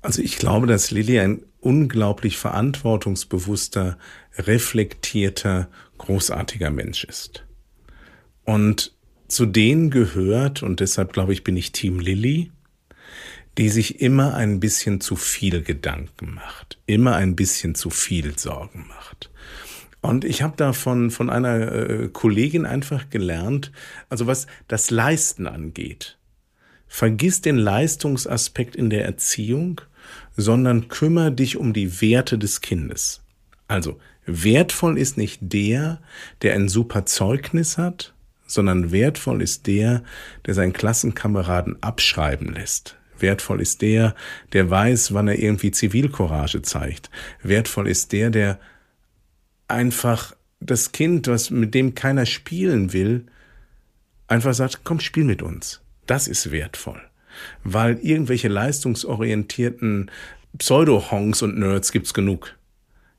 Also 0.00 0.22
ich 0.22 0.38
glaube, 0.38 0.66
dass 0.66 0.90
Lilly 0.90 1.18
ein 1.18 1.42
unglaublich 1.60 2.38
verantwortungsbewusster, 2.38 3.98
reflektierter, 4.36 5.68
großartiger 5.98 6.70
Mensch 6.70 7.04
ist. 7.04 7.44
Und 8.44 8.96
zu 9.28 9.46
denen 9.46 9.90
gehört, 9.90 10.62
und 10.62 10.80
deshalb 10.80 11.12
glaube 11.12 11.32
ich, 11.32 11.44
bin 11.44 11.56
ich 11.56 11.72
Team 11.72 12.00
Lilly, 12.00 12.50
die 13.58 13.68
sich 13.68 14.00
immer 14.00 14.34
ein 14.34 14.60
bisschen 14.60 15.00
zu 15.00 15.16
viel 15.16 15.62
Gedanken 15.62 16.34
macht, 16.34 16.78
immer 16.86 17.16
ein 17.16 17.36
bisschen 17.36 17.74
zu 17.74 17.90
viel 17.90 18.38
Sorgen 18.38 18.86
macht. 18.88 19.30
Und 20.00 20.24
ich 20.24 20.42
habe 20.42 20.54
da 20.56 20.72
von, 20.72 21.10
von 21.10 21.28
einer 21.28 21.72
äh, 21.72 22.08
Kollegin 22.08 22.66
einfach 22.66 23.10
gelernt, 23.10 23.72
also 24.08 24.26
was 24.26 24.46
das 24.68 24.90
Leisten 24.90 25.46
angeht. 25.46 26.18
Vergiss 26.86 27.42
den 27.42 27.56
Leistungsaspekt 27.56 28.76
in 28.76 28.90
der 28.90 29.04
Erziehung, 29.04 29.80
sondern 30.36 30.88
kümmere 30.88 31.32
dich 31.32 31.56
um 31.56 31.72
die 31.72 32.00
Werte 32.00 32.38
des 32.38 32.60
Kindes. 32.60 33.22
Also 33.66 33.98
wertvoll 34.24 34.96
ist 34.96 35.18
nicht 35.18 35.40
der, 35.42 36.00
der 36.42 36.54
ein 36.54 36.68
super 36.68 37.04
Zeugnis 37.04 37.76
hat, 37.76 38.14
sondern 38.48 38.90
wertvoll 38.90 39.42
ist 39.42 39.66
der, 39.66 40.02
der 40.46 40.54
seinen 40.54 40.72
Klassenkameraden 40.72 41.80
abschreiben 41.82 42.52
lässt. 42.52 42.96
Wertvoll 43.18 43.60
ist 43.60 43.82
der, 43.82 44.14
der 44.52 44.70
weiß, 44.70 45.14
wann 45.14 45.28
er 45.28 45.38
irgendwie 45.38 45.70
Zivilcourage 45.70 46.62
zeigt. 46.62 47.10
Wertvoll 47.42 47.88
ist 47.88 48.12
der, 48.12 48.30
der 48.30 48.58
einfach 49.68 50.34
das 50.60 50.92
Kind, 50.92 51.28
was 51.28 51.50
mit 51.50 51.74
dem 51.74 51.94
keiner 51.94 52.26
spielen 52.26 52.92
will, 52.92 53.26
einfach 54.26 54.54
sagt, 54.54 54.80
komm, 54.84 55.00
spiel 55.00 55.24
mit 55.24 55.42
uns. 55.42 55.80
Das 56.06 56.26
ist 56.26 56.50
wertvoll. 56.50 57.00
Weil 57.62 57.98
irgendwelche 57.98 58.48
leistungsorientierten 58.48 60.10
Pseudo-Honks 60.56 61.42
und 61.42 61.58
Nerds 61.58 61.92
gibt's 61.92 62.14
genug. 62.14 62.57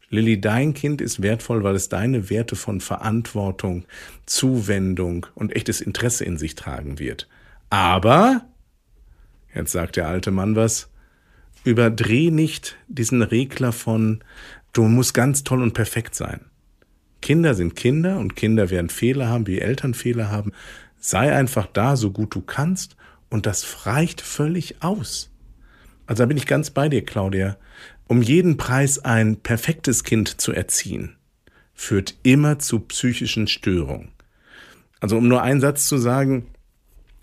Lilly, 0.09 0.41
dein 0.41 0.73
Kind 0.73 1.01
ist 1.01 1.21
wertvoll, 1.21 1.63
weil 1.63 1.75
es 1.75 1.89
deine 1.89 2.29
Werte 2.29 2.55
von 2.55 2.81
Verantwortung, 2.81 3.85
Zuwendung 4.25 5.27
und 5.35 5.55
echtes 5.55 5.81
Interesse 5.81 6.25
in 6.25 6.37
sich 6.37 6.55
tragen 6.55 6.97
wird. 6.97 7.27
Aber, 7.69 8.41
jetzt 9.53 9.71
sagt 9.71 9.95
der 9.95 10.07
alte 10.07 10.31
Mann 10.31 10.55
was, 10.55 10.89
überdreh 11.63 12.31
nicht 12.31 12.75
diesen 12.87 13.21
Regler 13.21 13.71
von, 13.71 14.23
du 14.73 14.83
musst 14.83 15.13
ganz 15.13 15.43
toll 15.43 15.61
und 15.61 15.73
perfekt 15.73 16.15
sein. 16.15 16.41
Kinder 17.21 17.53
sind 17.53 17.75
Kinder 17.75 18.17
und 18.17 18.35
Kinder 18.35 18.69
werden 18.69 18.89
Fehler 18.89 19.27
haben, 19.27 19.45
wie 19.45 19.59
Eltern 19.59 19.93
Fehler 19.93 20.31
haben. 20.31 20.53
Sei 20.97 21.35
einfach 21.35 21.67
da, 21.67 21.95
so 21.95 22.11
gut 22.11 22.33
du 22.33 22.41
kannst 22.41 22.95
und 23.29 23.45
das 23.45 23.85
reicht 23.85 24.21
völlig 24.21 24.81
aus. 24.81 25.29
Also 26.07 26.23
da 26.23 26.27
bin 26.27 26.37
ich 26.37 26.47
ganz 26.47 26.71
bei 26.71 26.89
dir, 26.89 27.05
Claudia 27.05 27.57
um 28.09 28.23
jeden 28.23 28.57
Preis 28.57 28.99
ein 28.99 29.37
perfektes 29.37 30.03
Kind 30.03 30.41
zu 30.41 30.51
erziehen, 30.51 31.15
führt 31.75 32.15
immer 32.23 32.59
zu 32.59 32.79
psychischen 32.79 33.47
Störungen. 33.47 34.09
Also 34.99 35.15
um 35.15 35.27
nur 35.27 35.43
einen 35.43 35.61
Satz 35.61 35.87
zu 35.87 35.97
sagen, 35.97 36.47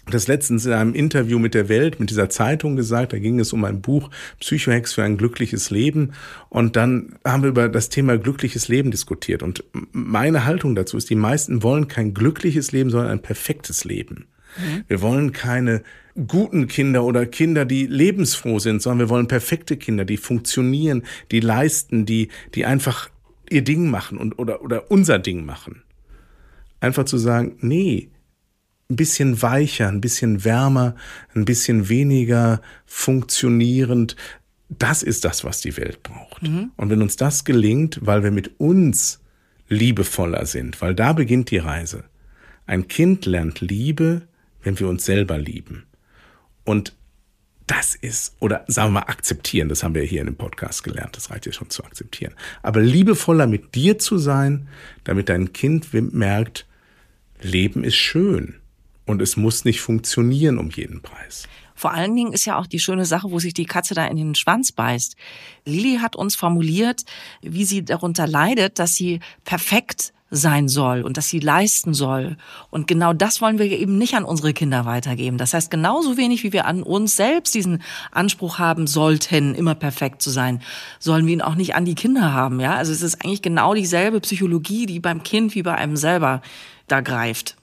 das 0.08 0.28
letztens 0.28 0.64
in 0.64 0.72
einem 0.72 0.94
Interview 0.94 1.40
mit 1.40 1.54
der 1.54 1.68
Welt, 1.68 1.98
mit 1.98 2.10
dieser 2.10 2.30
Zeitung 2.30 2.76
gesagt, 2.76 3.12
da 3.12 3.18
ging 3.18 3.40
es 3.40 3.52
um 3.52 3.64
ein 3.64 3.82
Buch 3.82 4.10
Psychohex 4.38 4.92
für 4.92 5.02
ein 5.02 5.16
glückliches 5.16 5.70
Leben 5.70 6.12
und 6.48 6.76
dann 6.76 7.18
haben 7.24 7.42
wir 7.42 7.50
über 7.50 7.68
das 7.68 7.88
Thema 7.88 8.16
glückliches 8.16 8.68
Leben 8.68 8.92
diskutiert 8.92 9.42
und 9.42 9.64
meine 9.90 10.44
Haltung 10.44 10.76
dazu 10.76 10.96
ist, 10.96 11.10
die 11.10 11.16
meisten 11.16 11.64
wollen 11.64 11.88
kein 11.88 12.14
glückliches 12.14 12.70
Leben, 12.70 12.90
sondern 12.90 13.10
ein 13.10 13.22
perfektes 13.22 13.84
Leben. 13.84 14.28
Mhm. 14.58 14.84
Wir 14.88 15.02
wollen 15.02 15.32
keine 15.32 15.82
guten 16.26 16.66
Kinder 16.66 17.04
oder 17.04 17.26
Kinder, 17.26 17.64
die 17.64 17.86
lebensfroh 17.86 18.58
sind, 18.58 18.80
sondern 18.80 19.08
wir 19.08 19.10
wollen 19.10 19.28
perfekte 19.28 19.76
Kinder, 19.76 20.04
die 20.04 20.16
funktionieren, 20.16 21.02
die 21.30 21.40
leisten, 21.40 22.06
die, 22.06 22.28
die 22.54 22.64
einfach 22.64 23.10
ihr 23.50 23.62
Ding 23.62 23.90
machen 23.90 24.18
und, 24.18 24.38
oder, 24.38 24.62
oder 24.62 24.90
unser 24.90 25.18
Ding 25.18 25.44
machen. 25.44 25.82
Einfach 26.80 27.04
zu 27.04 27.18
sagen, 27.18 27.56
nee, 27.60 28.08
ein 28.88 28.96
bisschen 28.96 29.42
weicher, 29.42 29.88
ein 29.88 30.00
bisschen 30.00 30.44
wärmer, 30.44 30.94
ein 31.34 31.44
bisschen 31.44 31.88
weniger 31.88 32.60
funktionierend. 32.84 34.16
Das 34.68 35.02
ist 35.02 35.24
das, 35.24 35.44
was 35.44 35.60
die 35.60 35.76
Welt 35.76 36.02
braucht. 36.02 36.42
Mhm. 36.42 36.70
Und 36.76 36.90
wenn 36.90 37.02
uns 37.02 37.16
das 37.16 37.44
gelingt, 37.44 37.98
weil 38.02 38.22
wir 38.22 38.30
mit 38.30 38.58
uns 38.58 39.20
liebevoller 39.68 40.46
sind, 40.46 40.80
weil 40.80 40.94
da 40.94 41.12
beginnt 41.12 41.50
die 41.50 41.58
Reise. 41.58 42.04
Ein 42.66 42.88
Kind 42.88 43.26
lernt 43.26 43.60
Liebe, 43.60 44.22
wenn 44.66 44.78
wir 44.80 44.88
uns 44.88 45.04
selber 45.04 45.38
lieben. 45.38 45.86
Und 46.64 46.92
das 47.68 47.94
ist, 47.94 48.34
oder 48.40 48.64
sagen 48.66 48.88
wir 48.88 49.00
mal, 49.00 49.06
akzeptieren, 49.06 49.68
das 49.68 49.84
haben 49.84 49.94
wir 49.94 50.02
hier 50.02 50.20
in 50.20 50.26
dem 50.26 50.36
Podcast 50.36 50.82
gelernt, 50.82 51.16
das 51.16 51.30
reicht 51.30 51.46
ja 51.46 51.52
schon 51.52 51.70
zu 51.70 51.84
akzeptieren. 51.84 52.34
Aber 52.62 52.80
liebevoller 52.80 53.46
mit 53.46 53.76
dir 53.76 53.98
zu 53.98 54.18
sein, 54.18 54.68
damit 55.04 55.28
dein 55.28 55.52
Kind 55.52 55.94
merkt, 56.12 56.66
Leben 57.40 57.84
ist 57.84 57.94
schön 57.94 58.56
und 59.04 59.22
es 59.22 59.36
muss 59.36 59.64
nicht 59.64 59.80
funktionieren 59.80 60.58
um 60.58 60.70
jeden 60.70 61.00
Preis. 61.00 61.46
Vor 61.76 61.92
allen 61.92 62.16
Dingen 62.16 62.32
ist 62.32 62.44
ja 62.44 62.58
auch 62.58 62.66
die 62.66 62.80
schöne 62.80 63.04
Sache, 63.04 63.30
wo 63.30 63.38
sich 63.38 63.54
die 63.54 63.66
Katze 63.66 63.94
da 63.94 64.06
in 64.06 64.16
den 64.16 64.34
Schwanz 64.34 64.72
beißt. 64.72 65.14
Lili 65.64 65.98
hat 65.98 66.16
uns 66.16 66.34
formuliert, 66.34 67.04
wie 67.40 67.64
sie 67.64 67.84
darunter 67.84 68.26
leidet, 68.26 68.80
dass 68.80 68.94
sie 68.94 69.20
perfekt 69.44 70.12
sein 70.36 70.68
soll 70.68 71.02
und 71.02 71.16
dass 71.16 71.28
sie 71.28 71.38
leisten 71.38 71.94
soll. 71.94 72.36
Und 72.70 72.86
genau 72.86 73.12
das 73.12 73.40
wollen 73.40 73.58
wir 73.58 73.66
eben 73.66 73.98
nicht 73.98 74.14
an 74.14 74.24
unsere 74.24 74.52
Kinder 74.52 74.84
weitergeben. 74.84 75.38
Das 75.38 75.54
heißt, 75.54 75.70
genauso 75.70 76.16
wenig 76.16 76.42
wie 76.44 76.52
wir 76.52 76.66
an 76.66 76.82
uns 76.82 77.16
selbst 77.16 77.54
diesen 77.54 77.82
Anspruch 78.12 78.58
haben 78.58 78.86
sollten, 78.86 79.54
immer 79.54 79.74
perfekt 79.74 80.22
zu 80.22 80.30
sein, 80.30 80.62
sollen 80.98 81.26
wir 81.26 81.34
ihn 81.34 81.42
auch 81.42 81.54
nicht 81.54 81.74
an 81.74 81.84
die 81.84 81.94
Kinder 81.94 82.32
haben. 82.32 82.60
Ja, 82.60 82.74
also 82.74 82.92
es 82.92 83.02
ist 83.02 83.24
eigentlich 83.24 83.42
genau 83.42 83.74
dieselbe 83.74 84.20
Psychologie, 84.20 84.86
die 84.86 85.00
beim 85.00 85.22
Kind 85.22 85.54
wie 85.54 85.62
bei 85.62 85.74
einem 85.74 85.96
selber 85.96 86.42
da 86.88 87.00
greift. 87.00 87.56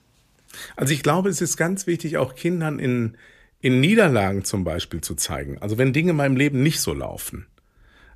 Also 0.76 0.94
ich 0.94 1.04
glaube, 1.04 1.30
es 1.30 1.42
ist 1.42 1.58
ganz 1.58 1.88
wichtig, 1.88 2.18
auch 2.18 2.36
Kindern 2.36 2.80
in, 2.80 3.18
in 3.62 3.80
Niederlagen 3.80 4.44
zum 4.44 4.64
Beispiel 4.64 5.02
zu 5.02 5.16
zeigen. 5.16 5.58
Also 5.60 5.78
wenn 5.78 5.94
Dinge 5.94 6.12
in 6.12 6.18
meinem 6.18 6.36
Leben 6.36 6.62
nicht 6.64 6.80
so 6.80 6.94
laufen. 6.94 7.48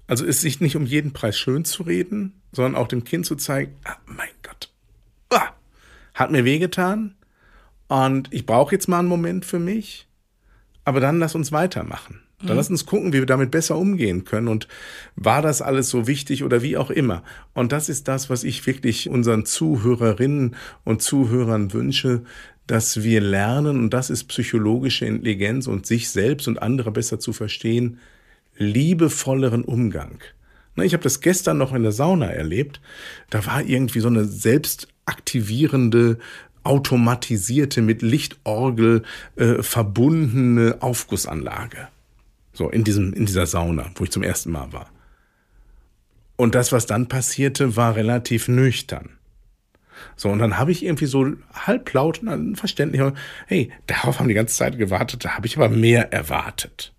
Also 0.07 0.25
es 0.25 0.41
sich 0.41 0.61
nicht 0.61 0.75
um 0.75 0.85
jeden 0.85 1.11
Preis 1.11 1.37
schön 1.37 1.65
zu 1.65 1.83
reden, 1.83 2.41
sondern 2.51 2.75
auch 2.75 2.87
dem 2.87 3.03
Kind 3.03 3.25
zu 3.25 3.35
zeigen, 3.35 3.75
ah, 3.83 3.97
mein 4.05 4.29
Gott, 4.41 4.71
ah, 5.29 5.49
hat 6.13 6.31
mir 6.31 6.45
wehgetan 6.45 7.15
und 7.87 8.33
ich 8.33 8.45
brauche 8.45 8.73
jetzt 8.73 8.87
mal 8.87 8.99
einen 8.99 9.07
Moment 9.07 9.45
für 9.45 9.59
mich, 9.59 10.07
aber 10.85 10.99
dann 11.01 11.19
lass 11.19 11.35
uns 11.35 11.51
weitermachen. 11.51 12.21
Dann 12.39 12.51
mhm. 12.51 12.55
lass 12.55 12.69
uns 12.69 12.85
gucken, 12.85 13.13
wie 13.13 13.19
wir 13.19 13.25
damit 13.25 13.51
besser 13.51 13.77
umgehen 13.77 14.23
können 14.23 14.47
und 14.47 14.67
war 15.15 15.41
das 15.41 15.61
alles 15.61 15.89
so 15.89 16.07
wichtig 16.07 16.43
oder 16.43 16.61
wie 16.61 16.77
auch 16.77 16.91
immer. 16.91 17.23
Und 17.53 17.71
das 17.71 17.89
ist 17.89 18.07
das, 18.07 18.29
was 18.29 18.43
ich 18.43 18.65
wirklich 18.67 19.09
unseren 19.09 19.45
Zuhörerinnen 19.45 20.55
und 20.83 21.01
Zuhörern 21.01 21.73
wünsche, 21.73 22.23
dass 22.67 23.01
wir 23.01 23.21
lernen, 23.21 23.79
und 23.79 23.93
das 23.93 24.09
ist 24.09 24.25
psychologische 24.25 25.05
Intelligenz 25.05 25.67
und 25.67 25.85
sich 25.85 26.09
selbst 26.09 26.47
und 26.47 26.61
andere 26.61 26.91
besser 26.91 27.19
zu 27.19 27.33
verstehen, 27.33 27.99
liebevolleren 28.57 29.63
Umgang 29.63 30.19
Ne, 30.77 30.85
ich 30.85 30.93
habe 30.93 31.03
das 31.03 31.19
gestern 31.21 31.57
noch 31.57 31.73
in 31.73 31.81
der 31.81 31.91
Sauna 31.91 32.27
erlebt. 32.27 32.79
Da 33.31 33.45
war 33.45 33.63
irgendwie 33.63 33.99
so 33.99 34.07
eine 34.07 34.25
selbstaktivierende, 34.25 36.19
automatisierte, 36.63 37.81
mit 37.81 38.01
Lichtorgel 38.01 39.03
äh, 39.35 39.63
verbundene 39.63 40.77
Aufgussanlage. 40.81 41.87
So 42.53 42.69
in 42.69 42.83
diesem, 42.83 43.13
in 43.13 43.25
dieser 43.25 43.47
Sauna, 43.47 43.89
wo 43.95 44.03
ich 44.03 44.11
zum 44.11 44.23
ersten 44.23 44.51
Mal 44.51 44.71
war. 44.71 44.91
Und 46.35 46.53
das, 46.53 46.71
was 46.71 46.85
dann 46.85 47.07
passierte, 47.07 47.75
war 47.75 47.95
relativ 47.95 48.47
nüchtern. 48.47 49.09
So, 50.15 50.29
und 50.29 50.37
dann 50.37 50.59
habe 50.59 50.71
ich 50.71 50.85
irgendwie 50.85 51.07
so 51.07 51.25
halblaut 51.53 52.21
und 52.21 52.55
verständlich, 52.55 53.01
hey, 53.47 53.71
darauf 53.87 54.19
haben 54.19 54.27
die 54.27 54.35
ganze 54.35 54.55
Zeit 54.55 54.77
gewartet, 54.77 55.25
da 55.25 55.31
habe 55.31 55.47
ich 55.47 55.57
aber 55.57 55.69
mehr 55.69 56.13
erwartet. 56.13 56.93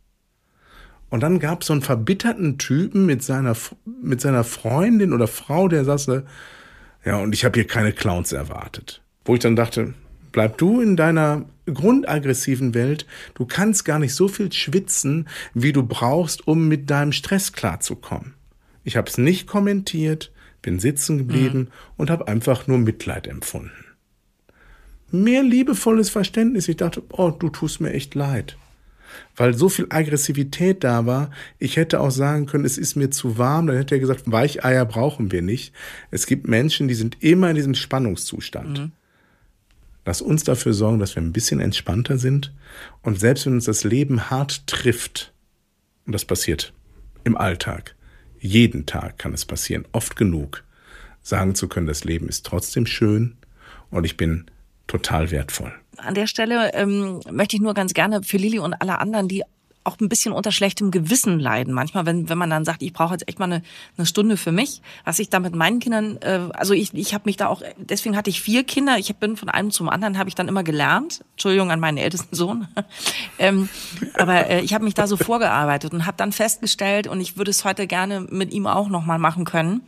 Und 1.11 1.23
dann 1.23 1.39
gab 1.39 1.63
es 1.63 1.69
so 1.69 1.73
einen 1.73 1.83
verbitterten 1.83 2.59
Typen 2.59 3.07
mit 3.07 3.23
seiner, 3.23 3.57
mit 4.03 4.21
seiner 4.21 4.45
Freundin 4.45 5.13
oder 5.13 5.27
Frau, 5.27 5.69
der 5.69 5.85
saß 5.85 6.07
da, 6.07 6.23
ja, 7.05 7.17
und 7.17 7.35
ich 7.35 7.45
habe 7.45 7.59
hier 7.59 7.67
keine 7.67 7.93
Clowns 7.93 8.33
erwartet. 8.33 9.03
Wo 9.25 9.35
ich 9.35 9.41
dann 9.41 9.57
dachte, 9.57 9.95
bleib 10.33 10.59
du 10.59 10.81
in 10.81 10.97
deiner 10.97 11.47
grundaggressiven 11.67 12.75
Welt, 12.75 13.07
du 13.35 13.47
kannst 13.47 13.85
gar 13.85 13.99
nicht 13.99 14.15
so 14.15 14.29
viel 14.29 14.53
schwitzen, 14.53 15.29
wie 15.55 15.73
du 15.73 15.83
brauchst, 15.83 16.47
um 16.47 16.69
mit 16.69 16.91
deinem 16.91 17.13
Stress 17.13 17.53
klarzukommen. 17.53 18.35
Ich 18.85 18.97
habe 18.97 19.09
es 19.09 19.19
nicht 19.19 19.47
kommentiert, 19.47 20.33
bin 20.61 20.79
sitzen 20.79 21.19
geblieben 21.19 21.59
mhm. 21.59 21.69
und 21.97 22.11
habe 22.11 22.29
einfach 22.29 22.67
nur 22.67 22.79
Mitleid 22.79 23.27
empfunden. 23.27 23.73
Mehr 25.11 25.43
liebevolles 25.43 26.11
Verständnis. 26.11 26.69
Ich 26.69 26.77
dachte, 26.77 27.03
oh, 27.11 27.31
du 27.31 27.49
tust 27.49 27.81
mir 27.81 27.93
echt 27.93 28.15
leid 28.15 28.59
weil 29.37 29.55
so 29.55 29.69
viel 29.69 29.87
Aggressivität 29.91 30.85
da 30.85 31.07
war. 31.07 31.31
Ich 31.59 31.77
hätte 31.77 32.01
auch 32.01 32.11
sagen 32.11 32.47
können, 32.47 32.65
es 32.65 32.79
ist 32.79 32.97
mir 32.97 33.11
zu 33.11 33.39
warm. 33.39 33.67
Dann 33.67 33.77
hätte 33.77 33.95
er 33.95 34.01
gesagt, 34.01 34.31
Weicheier 34.31 34.85
brauchen 34.85 35.33
wir 35.33 35.43
nicht. 35.43 35.73
Es 36.11 36.27
gibt 36.27 36.49
Menschen, 36.49 36.89
die 36.89 36.95
sind 36.95 37.23
immer 37.23 37.51
in 37.51 37.57
diesem 37.57 37.75
Spannungszustand. 37.75 38.79
Mhm. 38.79 38.93
Lass 40.05 40.23
uns 40.23 40.45
dafür 40.45 40.73
sorgen, 40.73 40.99
dass 40.99 41.15
wir 41.15 41.23
ein 41.23 41.33
bisschen 41.33 41.61
entspannter 41.61 42.19
sind. 42.19 42.53
Und 43.03 43.21
selbst 43.21 43.47
wenn 43.47 43.55
uns 43.55 43.67
das 43.67 43.85
Leben 43.85 44.31
hart 44.31 44.67
trifft, 44.67 45.33
und 46.07 46.13
das 46.13 46.25
passiert 46.25 46.73
im 47.25 47.37
Alltag, 47.37 47.95
jeden 48.41 48.87
Tag 48.87 49.19
kann 49.19 49.35
es 49.35 49.45
passieren, 49.45 49.85
oft 49.93 50.17
genug, 50.17 50.65
sagen 51.23 51.55
zu 51.55 51.69
können, 51.69 51.87
das 51.87 52.05
Leben 52.05 52.29
ist 52.29 52.47
trotzdem 52.47 52.87
schön 52.87 53.37
und 53.91 54.05
ich 54.05 54.17
bin 54.17 54.47
total 54.87 55.31
wertvoll 55.31 55.73
an 55.99 56.15
der 56.15 56.27
Stelle 56.27 56.73
ähm, 56.75 57.21
möchte 57.31 57.57
ich 57.57 57.63
nur 57.63 57.75
ganz 57.75 57.95
gerne 57.95 58.23
für 58.23 58.37
Lili 58.37 58.59
und 58.59 58.75
alle 58.75 58.99
anderen, 58.99 59.29
die 59.29 59.45
auch 59.89 59.99
ein 60.01 60.09
bisschen 60.11 60.33
unter 60.33 60.53
schlechtem 60.53 60.91
Gewissen 60.91 61.41
leiden. 61.41 61.73
Manchmal, 61.73 62.05
wenn, 62.05 62.29
wenn 62.29 62.37
man 62.37 62.51
dann 62.51 62.65
sagt, 62.65 62.83
ich 62.83 62.93
brauche 62.93 63.15
jetzt 63.15 63.27
echt 63.27 63.39
mal 63.39 63.47
eine, 63.47 63.63
eine 63.97 64.07
Stunde 64.07 64.37
für 64.37 64.53
mich, 64.53 64.83
was 65.05 65.19
ich 65.19 65.31
da 65.31 65.41
mit 65.41 65.55
meinen 65.55 65.81
Kindern, 65.81 66.19
äh, 66.21 66.41
also 66.53 66.75
ich, 66.75 66.93
ich 66.93 67.15
habe 67.15 67.25
mich 67.25 67.39
da 67.39 67.47
auch, 67.47 67.63
deswegen 67.79 68.15
hatte 68.15 68.29
ich 68.29 68.43
vier 68.43 68.65
Kinder, 68.65 68.99
ich 68.99 69.15
bin 69.17 69.37
von 69.37 69.49
einem 69.49 69.71
zum 69.71 69.89
anderen, 69.89 70.19
habe 70.19 70.29
ich 70.29 70.35
dann 70.35 70.47
immer 70.47 70.63
gelernt. 70.63 71.25
Entschuldigung 71.33 71.71
an 71.71 71.81
meinen 71.81 71.97
ältesten 71.97 72.37
Sohn. 72.37 72.69
ähm, 73.39 73.71
aber 74.15 74.51
äh, 74.51 74.61
ich 74.61 74.75
habe 74.75 74.85
mich 74.85 74.95
da 74.95 75.07
so 75.07 75.17
vorgearbeitet 75.17 75.95
und 75.95 76.05
habe 76.05 76.19
dann 76.19 76.33
festgestellt, 76.33 77.07
und 77.07 77.21
ich 77.21 77.39
würde 77.39 77.51
es 77.51 77.65
heute 77.65 77.87
gerne 77.87 78.21
mit 78.21 78.53
ihm 78.53 78.67
auch 78.67 78.91
nochmal 78.91 79.19
machen 79.19 79.47
können, 79.47 79.81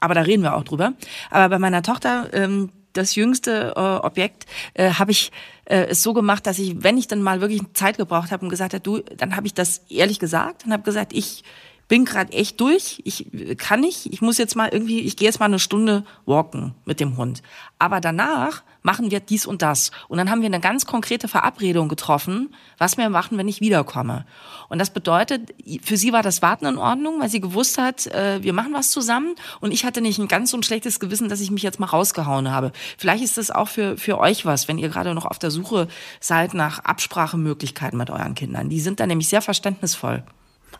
aber 0.00 0.12
da 0.12 0.20
reden 0.20 0.42
wir 0.42 0.54
auch 0.54 0.64
drüber. 0.64 0.92
Aber 1.30 1.48
bei 1.48 1.58
meiner 1.58 1.82
Tochter, 1.82 2.28
ähm, 2.32 2.70
das 2.94 3.14
jüngste 3.14 3.74
äh, 3.76 3.80
Objekt 4.06 4.46
äh, 4.74 4.90
habe 4.90 5.10
ich 5.10 5.30
äh, 5.66 5.86
es 5.90 6.02
so 6.02 6.14
gemacht, 6.14 6.46
dass 6.46 6.58
ich, 6.58 6.82
wenn 6.82 6.96
ich 6.96 7.08
dann 7.08 7.22
mal 7.22 7.40
wirklich 7.40 7.62
Zeit 7.74 7.96
gebraucht 7.96 8.30
habe 8.32 8.44
und 8.44 8.50
gesagt 8.50 8.72
habe, 8.72 8.82
du, 8.82 9.00
dann 9.00 9.36
habe 9.36 9.46
ich 9.46 9.54
das 9.54 9.82
ehrlich 9.88 10.18
gesagt 10.18 10.64
und 10.64 10.72
habe 10.72 10.82
gesagt, 10.82 11.12
ich 11.12 11.44
bin 11.88 12.04
gerade 12.04 12.32
echt 12.32 12.60
durch, 12.60 13.02
ich 13.04 13.26
kann 13.58 13.80
nicht, 13.80 14.12
ich 14.12 14.22
muss 14.22 14.38
jetzt 14.38 14.56
mal 14.56 14.68
irgendwie, 14.70 15.00
ich 15.00 15.16
gehe 15.16 15.26
jetzt 15.26 15.40
mal 15.40 15.46
eine 15.46 15.58
Stunde 15.58 16.04
walken 16.24 16.74
mit 16.84 17.00
dem 17.00 17.16
Hund. 17.16 17.42
Aber 17.78 18.00
danach 18.00 18.62
machen 18.82 19.10
wir 19.10 19.20
dies 19.20 19.46
und 19.46 19.62
das. 19.62 19.90
Und 20.08 20.18
dann 20.18 20.30
haben 20.30 20.42
wir 20.42 20.46
eine 20.46 20.60
ganz 20.60 20.86
konkrete 20.86 21.26
Verabredung 21.26 21.88
getroffen, 21.88 22.54
was 22.78 22.96
wir 22.96 23.08
machen, 23.08 23.38
wenn 23.38 23.48
ich 23.48 23.60
wiederkomme. 23.60 24.26
Und 24.68 24.78
das 24.78 24.90
bedeutet, 24.90 25.54
für 25.82 25.96
sie 25.96 26.12
war 26.12 26.22
das 26.22 26.42
Warten 26.42 26.66
in 26.66 26.78
Ordnung, 26.78 27.20
weil 27.20 27.30
sie 27.30 27.40
gewusst 27.40 27.78
hat, 27.78 28.06
äh, 28.06 28.42
wir 28.42 28.52
machen 28.52 28.74
was 28.74 28.90
zusammen. 28.90 29.34
Und 29.60 29.72
ich 29.72 29.84
hatte 29.84 30.00
nicht 30.00 30.18
ein 30.18 30.28
ganz 30.28 30.50
so 30.50 30.56
ein 30.56 30.62
schlechtes 30.62 31.00
Gewissen, 31.00 31.28
dass 31.28 31.40
ich 31.40 31.50
mich 31.50 31.62
jetzt 31.62 31.80
mal 31.80 31.86
rausgehauen 31.86 32.50
habe. 32.50 32.72
Vielleicht 32.98 33.24
ist 33.24 33.38
das 33.38 33.50
auch 33.50 33.68
für, 33.68 33.96
für 33.96 34.18
euch 34.18 34.44
was, 34.44 34.68
wenn 34.68 34.78
ihr 34.78 34.90
gerade 34.90 35.14
noch 35.14 35.24
auf 35.24 35.38
der 35.38 35.50
Suche 35.50 35.88
seid 36.20 36.54
nach 36.54 36.80
Absprachemöglichkeiten 36.80 37.98
mit 37.98 38.10
euren 38.10 38.34
Kindern. 38.34 38.68
Die 38.68 38.80
sind 38.80 39.00
da 39.00 39.06
nämlich 39.06 39.28
sehr 39.28 39.42
verständnisvoll. 39.42 40.24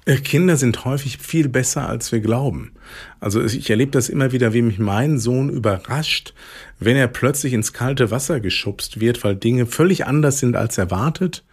Äh, 0.05 0.17
Kinder 0.17 0.57
sind 0.57 0.85
häufig 0.85 1.19
viel 1.19 1.49
besser, 1.49 1.89
als 1.89 2.13
wir 2.13 2.21
glauben. 2.21 2.73
Also 3.21 3.43
ich 3.43 3.69
erlebe 3.71 3.93
das 3.93 4.09
immer 4.09 4.33
wieder, 4.33 4.53
wie 4.53 4.63
mich 4.63 4.79
mein 4.79 5.19
Sohn 5.19 5.49
überrascht, 5.49 6.35
wenn 6.79 6.97
er 6.97 7.09
plötzlich 7.09 7.53
ins 7.53 7.73
kalte 7.73 8.11
Wasser 8.11 8.41
geschubst 8.41 9.01
wird, 9.01 9.25
weil 9.25 9.37
Dinge 9.37 9.67
völlig 9.67 10.07
anders 10.07 10.39
sind 10.39 10.57
als 10.57 10.79
erwartet. 10.79 11.45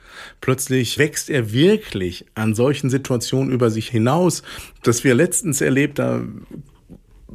Plötzlich 0.42 0.98
wächst 0.98 1.30
er 1.30 1.54
wirklich 1.54 2.26
an 2.36 2.54
solchen 2.54 2.90
Situationen 2.90 3.54
über 3.54 3.70
sich 3.70 3.88
hinaus. 3.88 4.44
Das 4.84 5.04
wir 5.04 5.16
letztens 5.16 5.62
erlebt, 5.62 6.00
da 6.00 6.22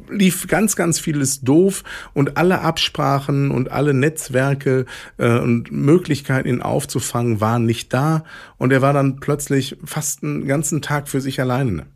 lief 0.09 0.47
ganz, 0.47 0.75
ganz 0.75 0.99
vieles 0.99 1.41
doof 1.41 1.83
und 2.13 2.37
alle 2.37 2.61
Absprachen 2.61 3.51
und 3.51 3.71
alle 3.71 3.93
Netzwerke 3.93 4.85
äh, 5.17 5.39
und 5.39 5.71
Möglichkeiten, 5.71 6.47
ihn 6.47 6.61
aufzufangen, 6.61 7.41
waren 7.41 7.65
nicht 7.65 7.93
da. 7.93 8.23
Und 8.57 8.71
er 8.71 8.81
war 8.81 8.93
dann 8.93 9.19
plötzlich 9.19 9.77
fast 9.83 10.23
einen 10.23 10.47
ganzen 10.47 10.81
Tag 10.81 11.07
für 11.09 11.21
sich 11.21 11.39
alleine. 11.41 11.87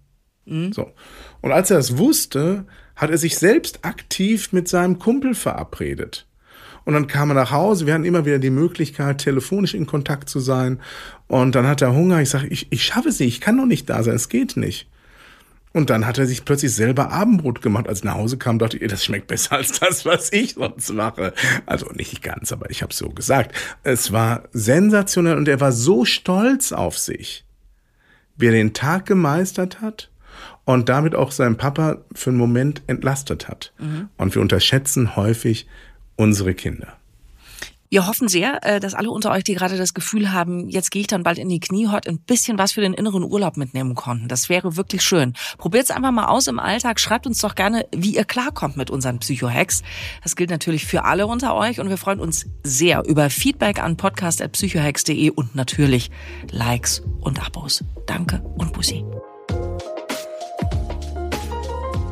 Mhm. 0.46 0.74
So. 0.74 0.92
Und 1.42 1.52
als 1.52 1.72
er 1.72 1.78
das 1.78 1.98
wusste, 1.98 2.66
hat 2.96 3.10
er 3.10 3.18
sich 3.18 3.38
selbst 3.38 3.86
aktiv 3.86 4.54
mit 4.54 4.68
seinem 4.68 5.00
Kumpel 5.00 5.34
verabredet. 5.34 6.28
Und 6.84 6.94
dann 6.94 7.08
kam 7.08 7.30
er 7.30 7.36
nach 7.36 7.52
Hause. 7.52 7.86
Wir 7.86 7.94
hatten 7.94 8.06
immer 8.06 8.26
wieder 8.26 8.40
die 8.40 8.50
Möglichkeit, 8.50 9.20
telefonisch 9.20 9.74
in 9.74 9.86
Kontakt 9.86 10.30
zu 10.30 10.40
sein. 10.40 10.80
Und 11.28 11.56
dann 11.56 11.68
hat 11.68 11.82
er 11.82 11.94
Hunger. 11.94 12.22
Ich 12.22 12.30
sage, 12.30 12.48
ich, 12.48 12.72
ich 12.72 12.84
schaffe 12.84 13.10
es 13.10 13.20
nicht. 13.20 13.36
Ich 13.36 13.42
kann 13.42 13.58
doch 13.58 13.66
nicht 13.66 13.90
da 13.90 14.02
sein. 14.04 14.16
Es 14.16 14.30
geht 14.30 14.58
nicht. 14.58 14.90
Und 15.74 15.90
dann 15.90 16.06
hat 16.06 16.18
er 16.18 16.26
sich 16.26 16.44
plötzlich 16.44 16.74
selber 16.74 17.12
Abendbrot 17.12 17.62
gemacht. 17.62 17.88
Als 17.88 18.00
ich 18.00 18.04
nach 18.04 18.16
Hause 18.16 18.38
kam, 18.38 18.60
dachte 18.60 18.78
ich, 18.78 18.90
das 18.92 19.06
schmeckt 19.06 19.28
besser 19.28 19.54
als 19.54 19.80
das, 19.80 20.06
was 20.06 20.32
ich 20.34 20.56
sonst 20.56 20.92
mache. 20.92 21.34
Also 21.66 21.90
nicht 21.94 22.22
ganz, 22.22 22.52
aber 22.52 22.70
ich 22.70 22.82
habe 22.82 22.94
so 22.94 23.10
gesagt. 23.10 23.56
Es 23.84 24.12
war 24.12 24.44
sensationell 24.52 25.38
und 25.38 25.48
er 25.48 25.62
war 25.62 25.72
so 25.72 26.04
stolz 26.04 26.74
auf 26.74 26.98
sich, 26.98 27.46
wie 28.36 28.48
er 28.48 28.52
den 28.52 28.74
Tag 28.74 29.06
gemeistert 29.06 29.82
hat 29.82 30.10
und 30.66 30.90
damit 30.90 31.16
auch 31.16 31.32
seinen 31.32 31.58
Papa 31.58 32.00
für 32.14 32.32
einen 32.32 32.40
Moment 32.40 32.82
entlastet 32.88 33.48
hat. 33.48 33.74
Mhm. 33.80 34.10
Und 34.18 34.36
wir 34.36 34.42
unterschätzen 34.42 35.16
häufig 35.16 35.68
unsere 36.18 36.54
Kinder. 36.54 36.98
Wir 37.91 38.08
hoffen 38.08 38.30
sehr, 38.30 38.65
äh, 38.65 38.80
dass 38.80 38.93
alle 38.93 39.12
unter 39.12 39.32
euch, 39.32 39.43
die 39.43 39.54
gerade 39.54 39.75
das 39.75 39.93
Gefühl 39.93 40.32
haben, 40.32 40.69
jetzt 40.69 40.91
gehe 40.91 41.01
ich 41.01 41.08
dann 41.08 41.23
bald 41.23 41.38
in 41.38 41.49
die 41.49 41.60
Knie, 41.60 41.89
heute 41.89 42.10
ein 42.10 42.19
bisschen 42.19 42.58
was 42.58 42.71
für 42.71 42.80
den 42.80 42.93
inneren 42.93 43.21
Urlaub 43.21 43.58
mitnehmen 43.58 43.95
konnten. 43.95 44.30
Das 44.30 44.47
wäre 44.47 44.77
wirklich 44.77 45.01
schön. 45.01 45.34
Probiert 45.58 45.84
es 45.84 45.91
einfach 45.91 46.12
mal 46.12 46.27
aus 46.27 46.47
im 46.47 46.58
Alltag. 46.58 47.01
Schreibt 47.01 47.27
uns 47.27 47.39
doch 47.39 47.54
gerne, 47.54 47.86
wie 47.93 48.15
ihr 48.15 48.23
klarkommt 48.23 48.77
mit 48.77 48.89
unseren 48.89 49.19
Psycho-Hacks. 49.19 49.84
Das 50.23 50.38
gilt 50.38 50.51
natürlich 50.51 50.86
für 50.86 51.04
alle 51.04 51.27
unter 51.27 51.54
euch 51.54 51.82
und 51.82 51.89
wir 51.89 51.97
freuen 51.97 52.21
uns 52.21 52.45
sehr 52.63 53.04
über 53.06 53.30
Feedback 53.30 53.84
an 53.84 53.97
podcast.psychohacks.de 53.97 55.30
und 55.30 55.56
natürlich 55.56 56.12
Likes 56.49 57.04
und 57.19 57.45
Abos. 57.45 57.84
Danke 58.06 58.41
und 58.58 58.71
Bussi. 58.71 59.04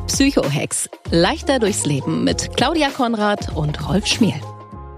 Psycho-Hacks. 0.08 0.90
Leichter 1.10 1.58
durchs 1.58 1.86
Leben 1.86 2.22
mit 2.22 2.54
Claudia 2.54 2.90
Konrad 2.90 3.56
und 3.56 3.88
Rolf 3.88 4.06
Schmiel. 4.06 4.34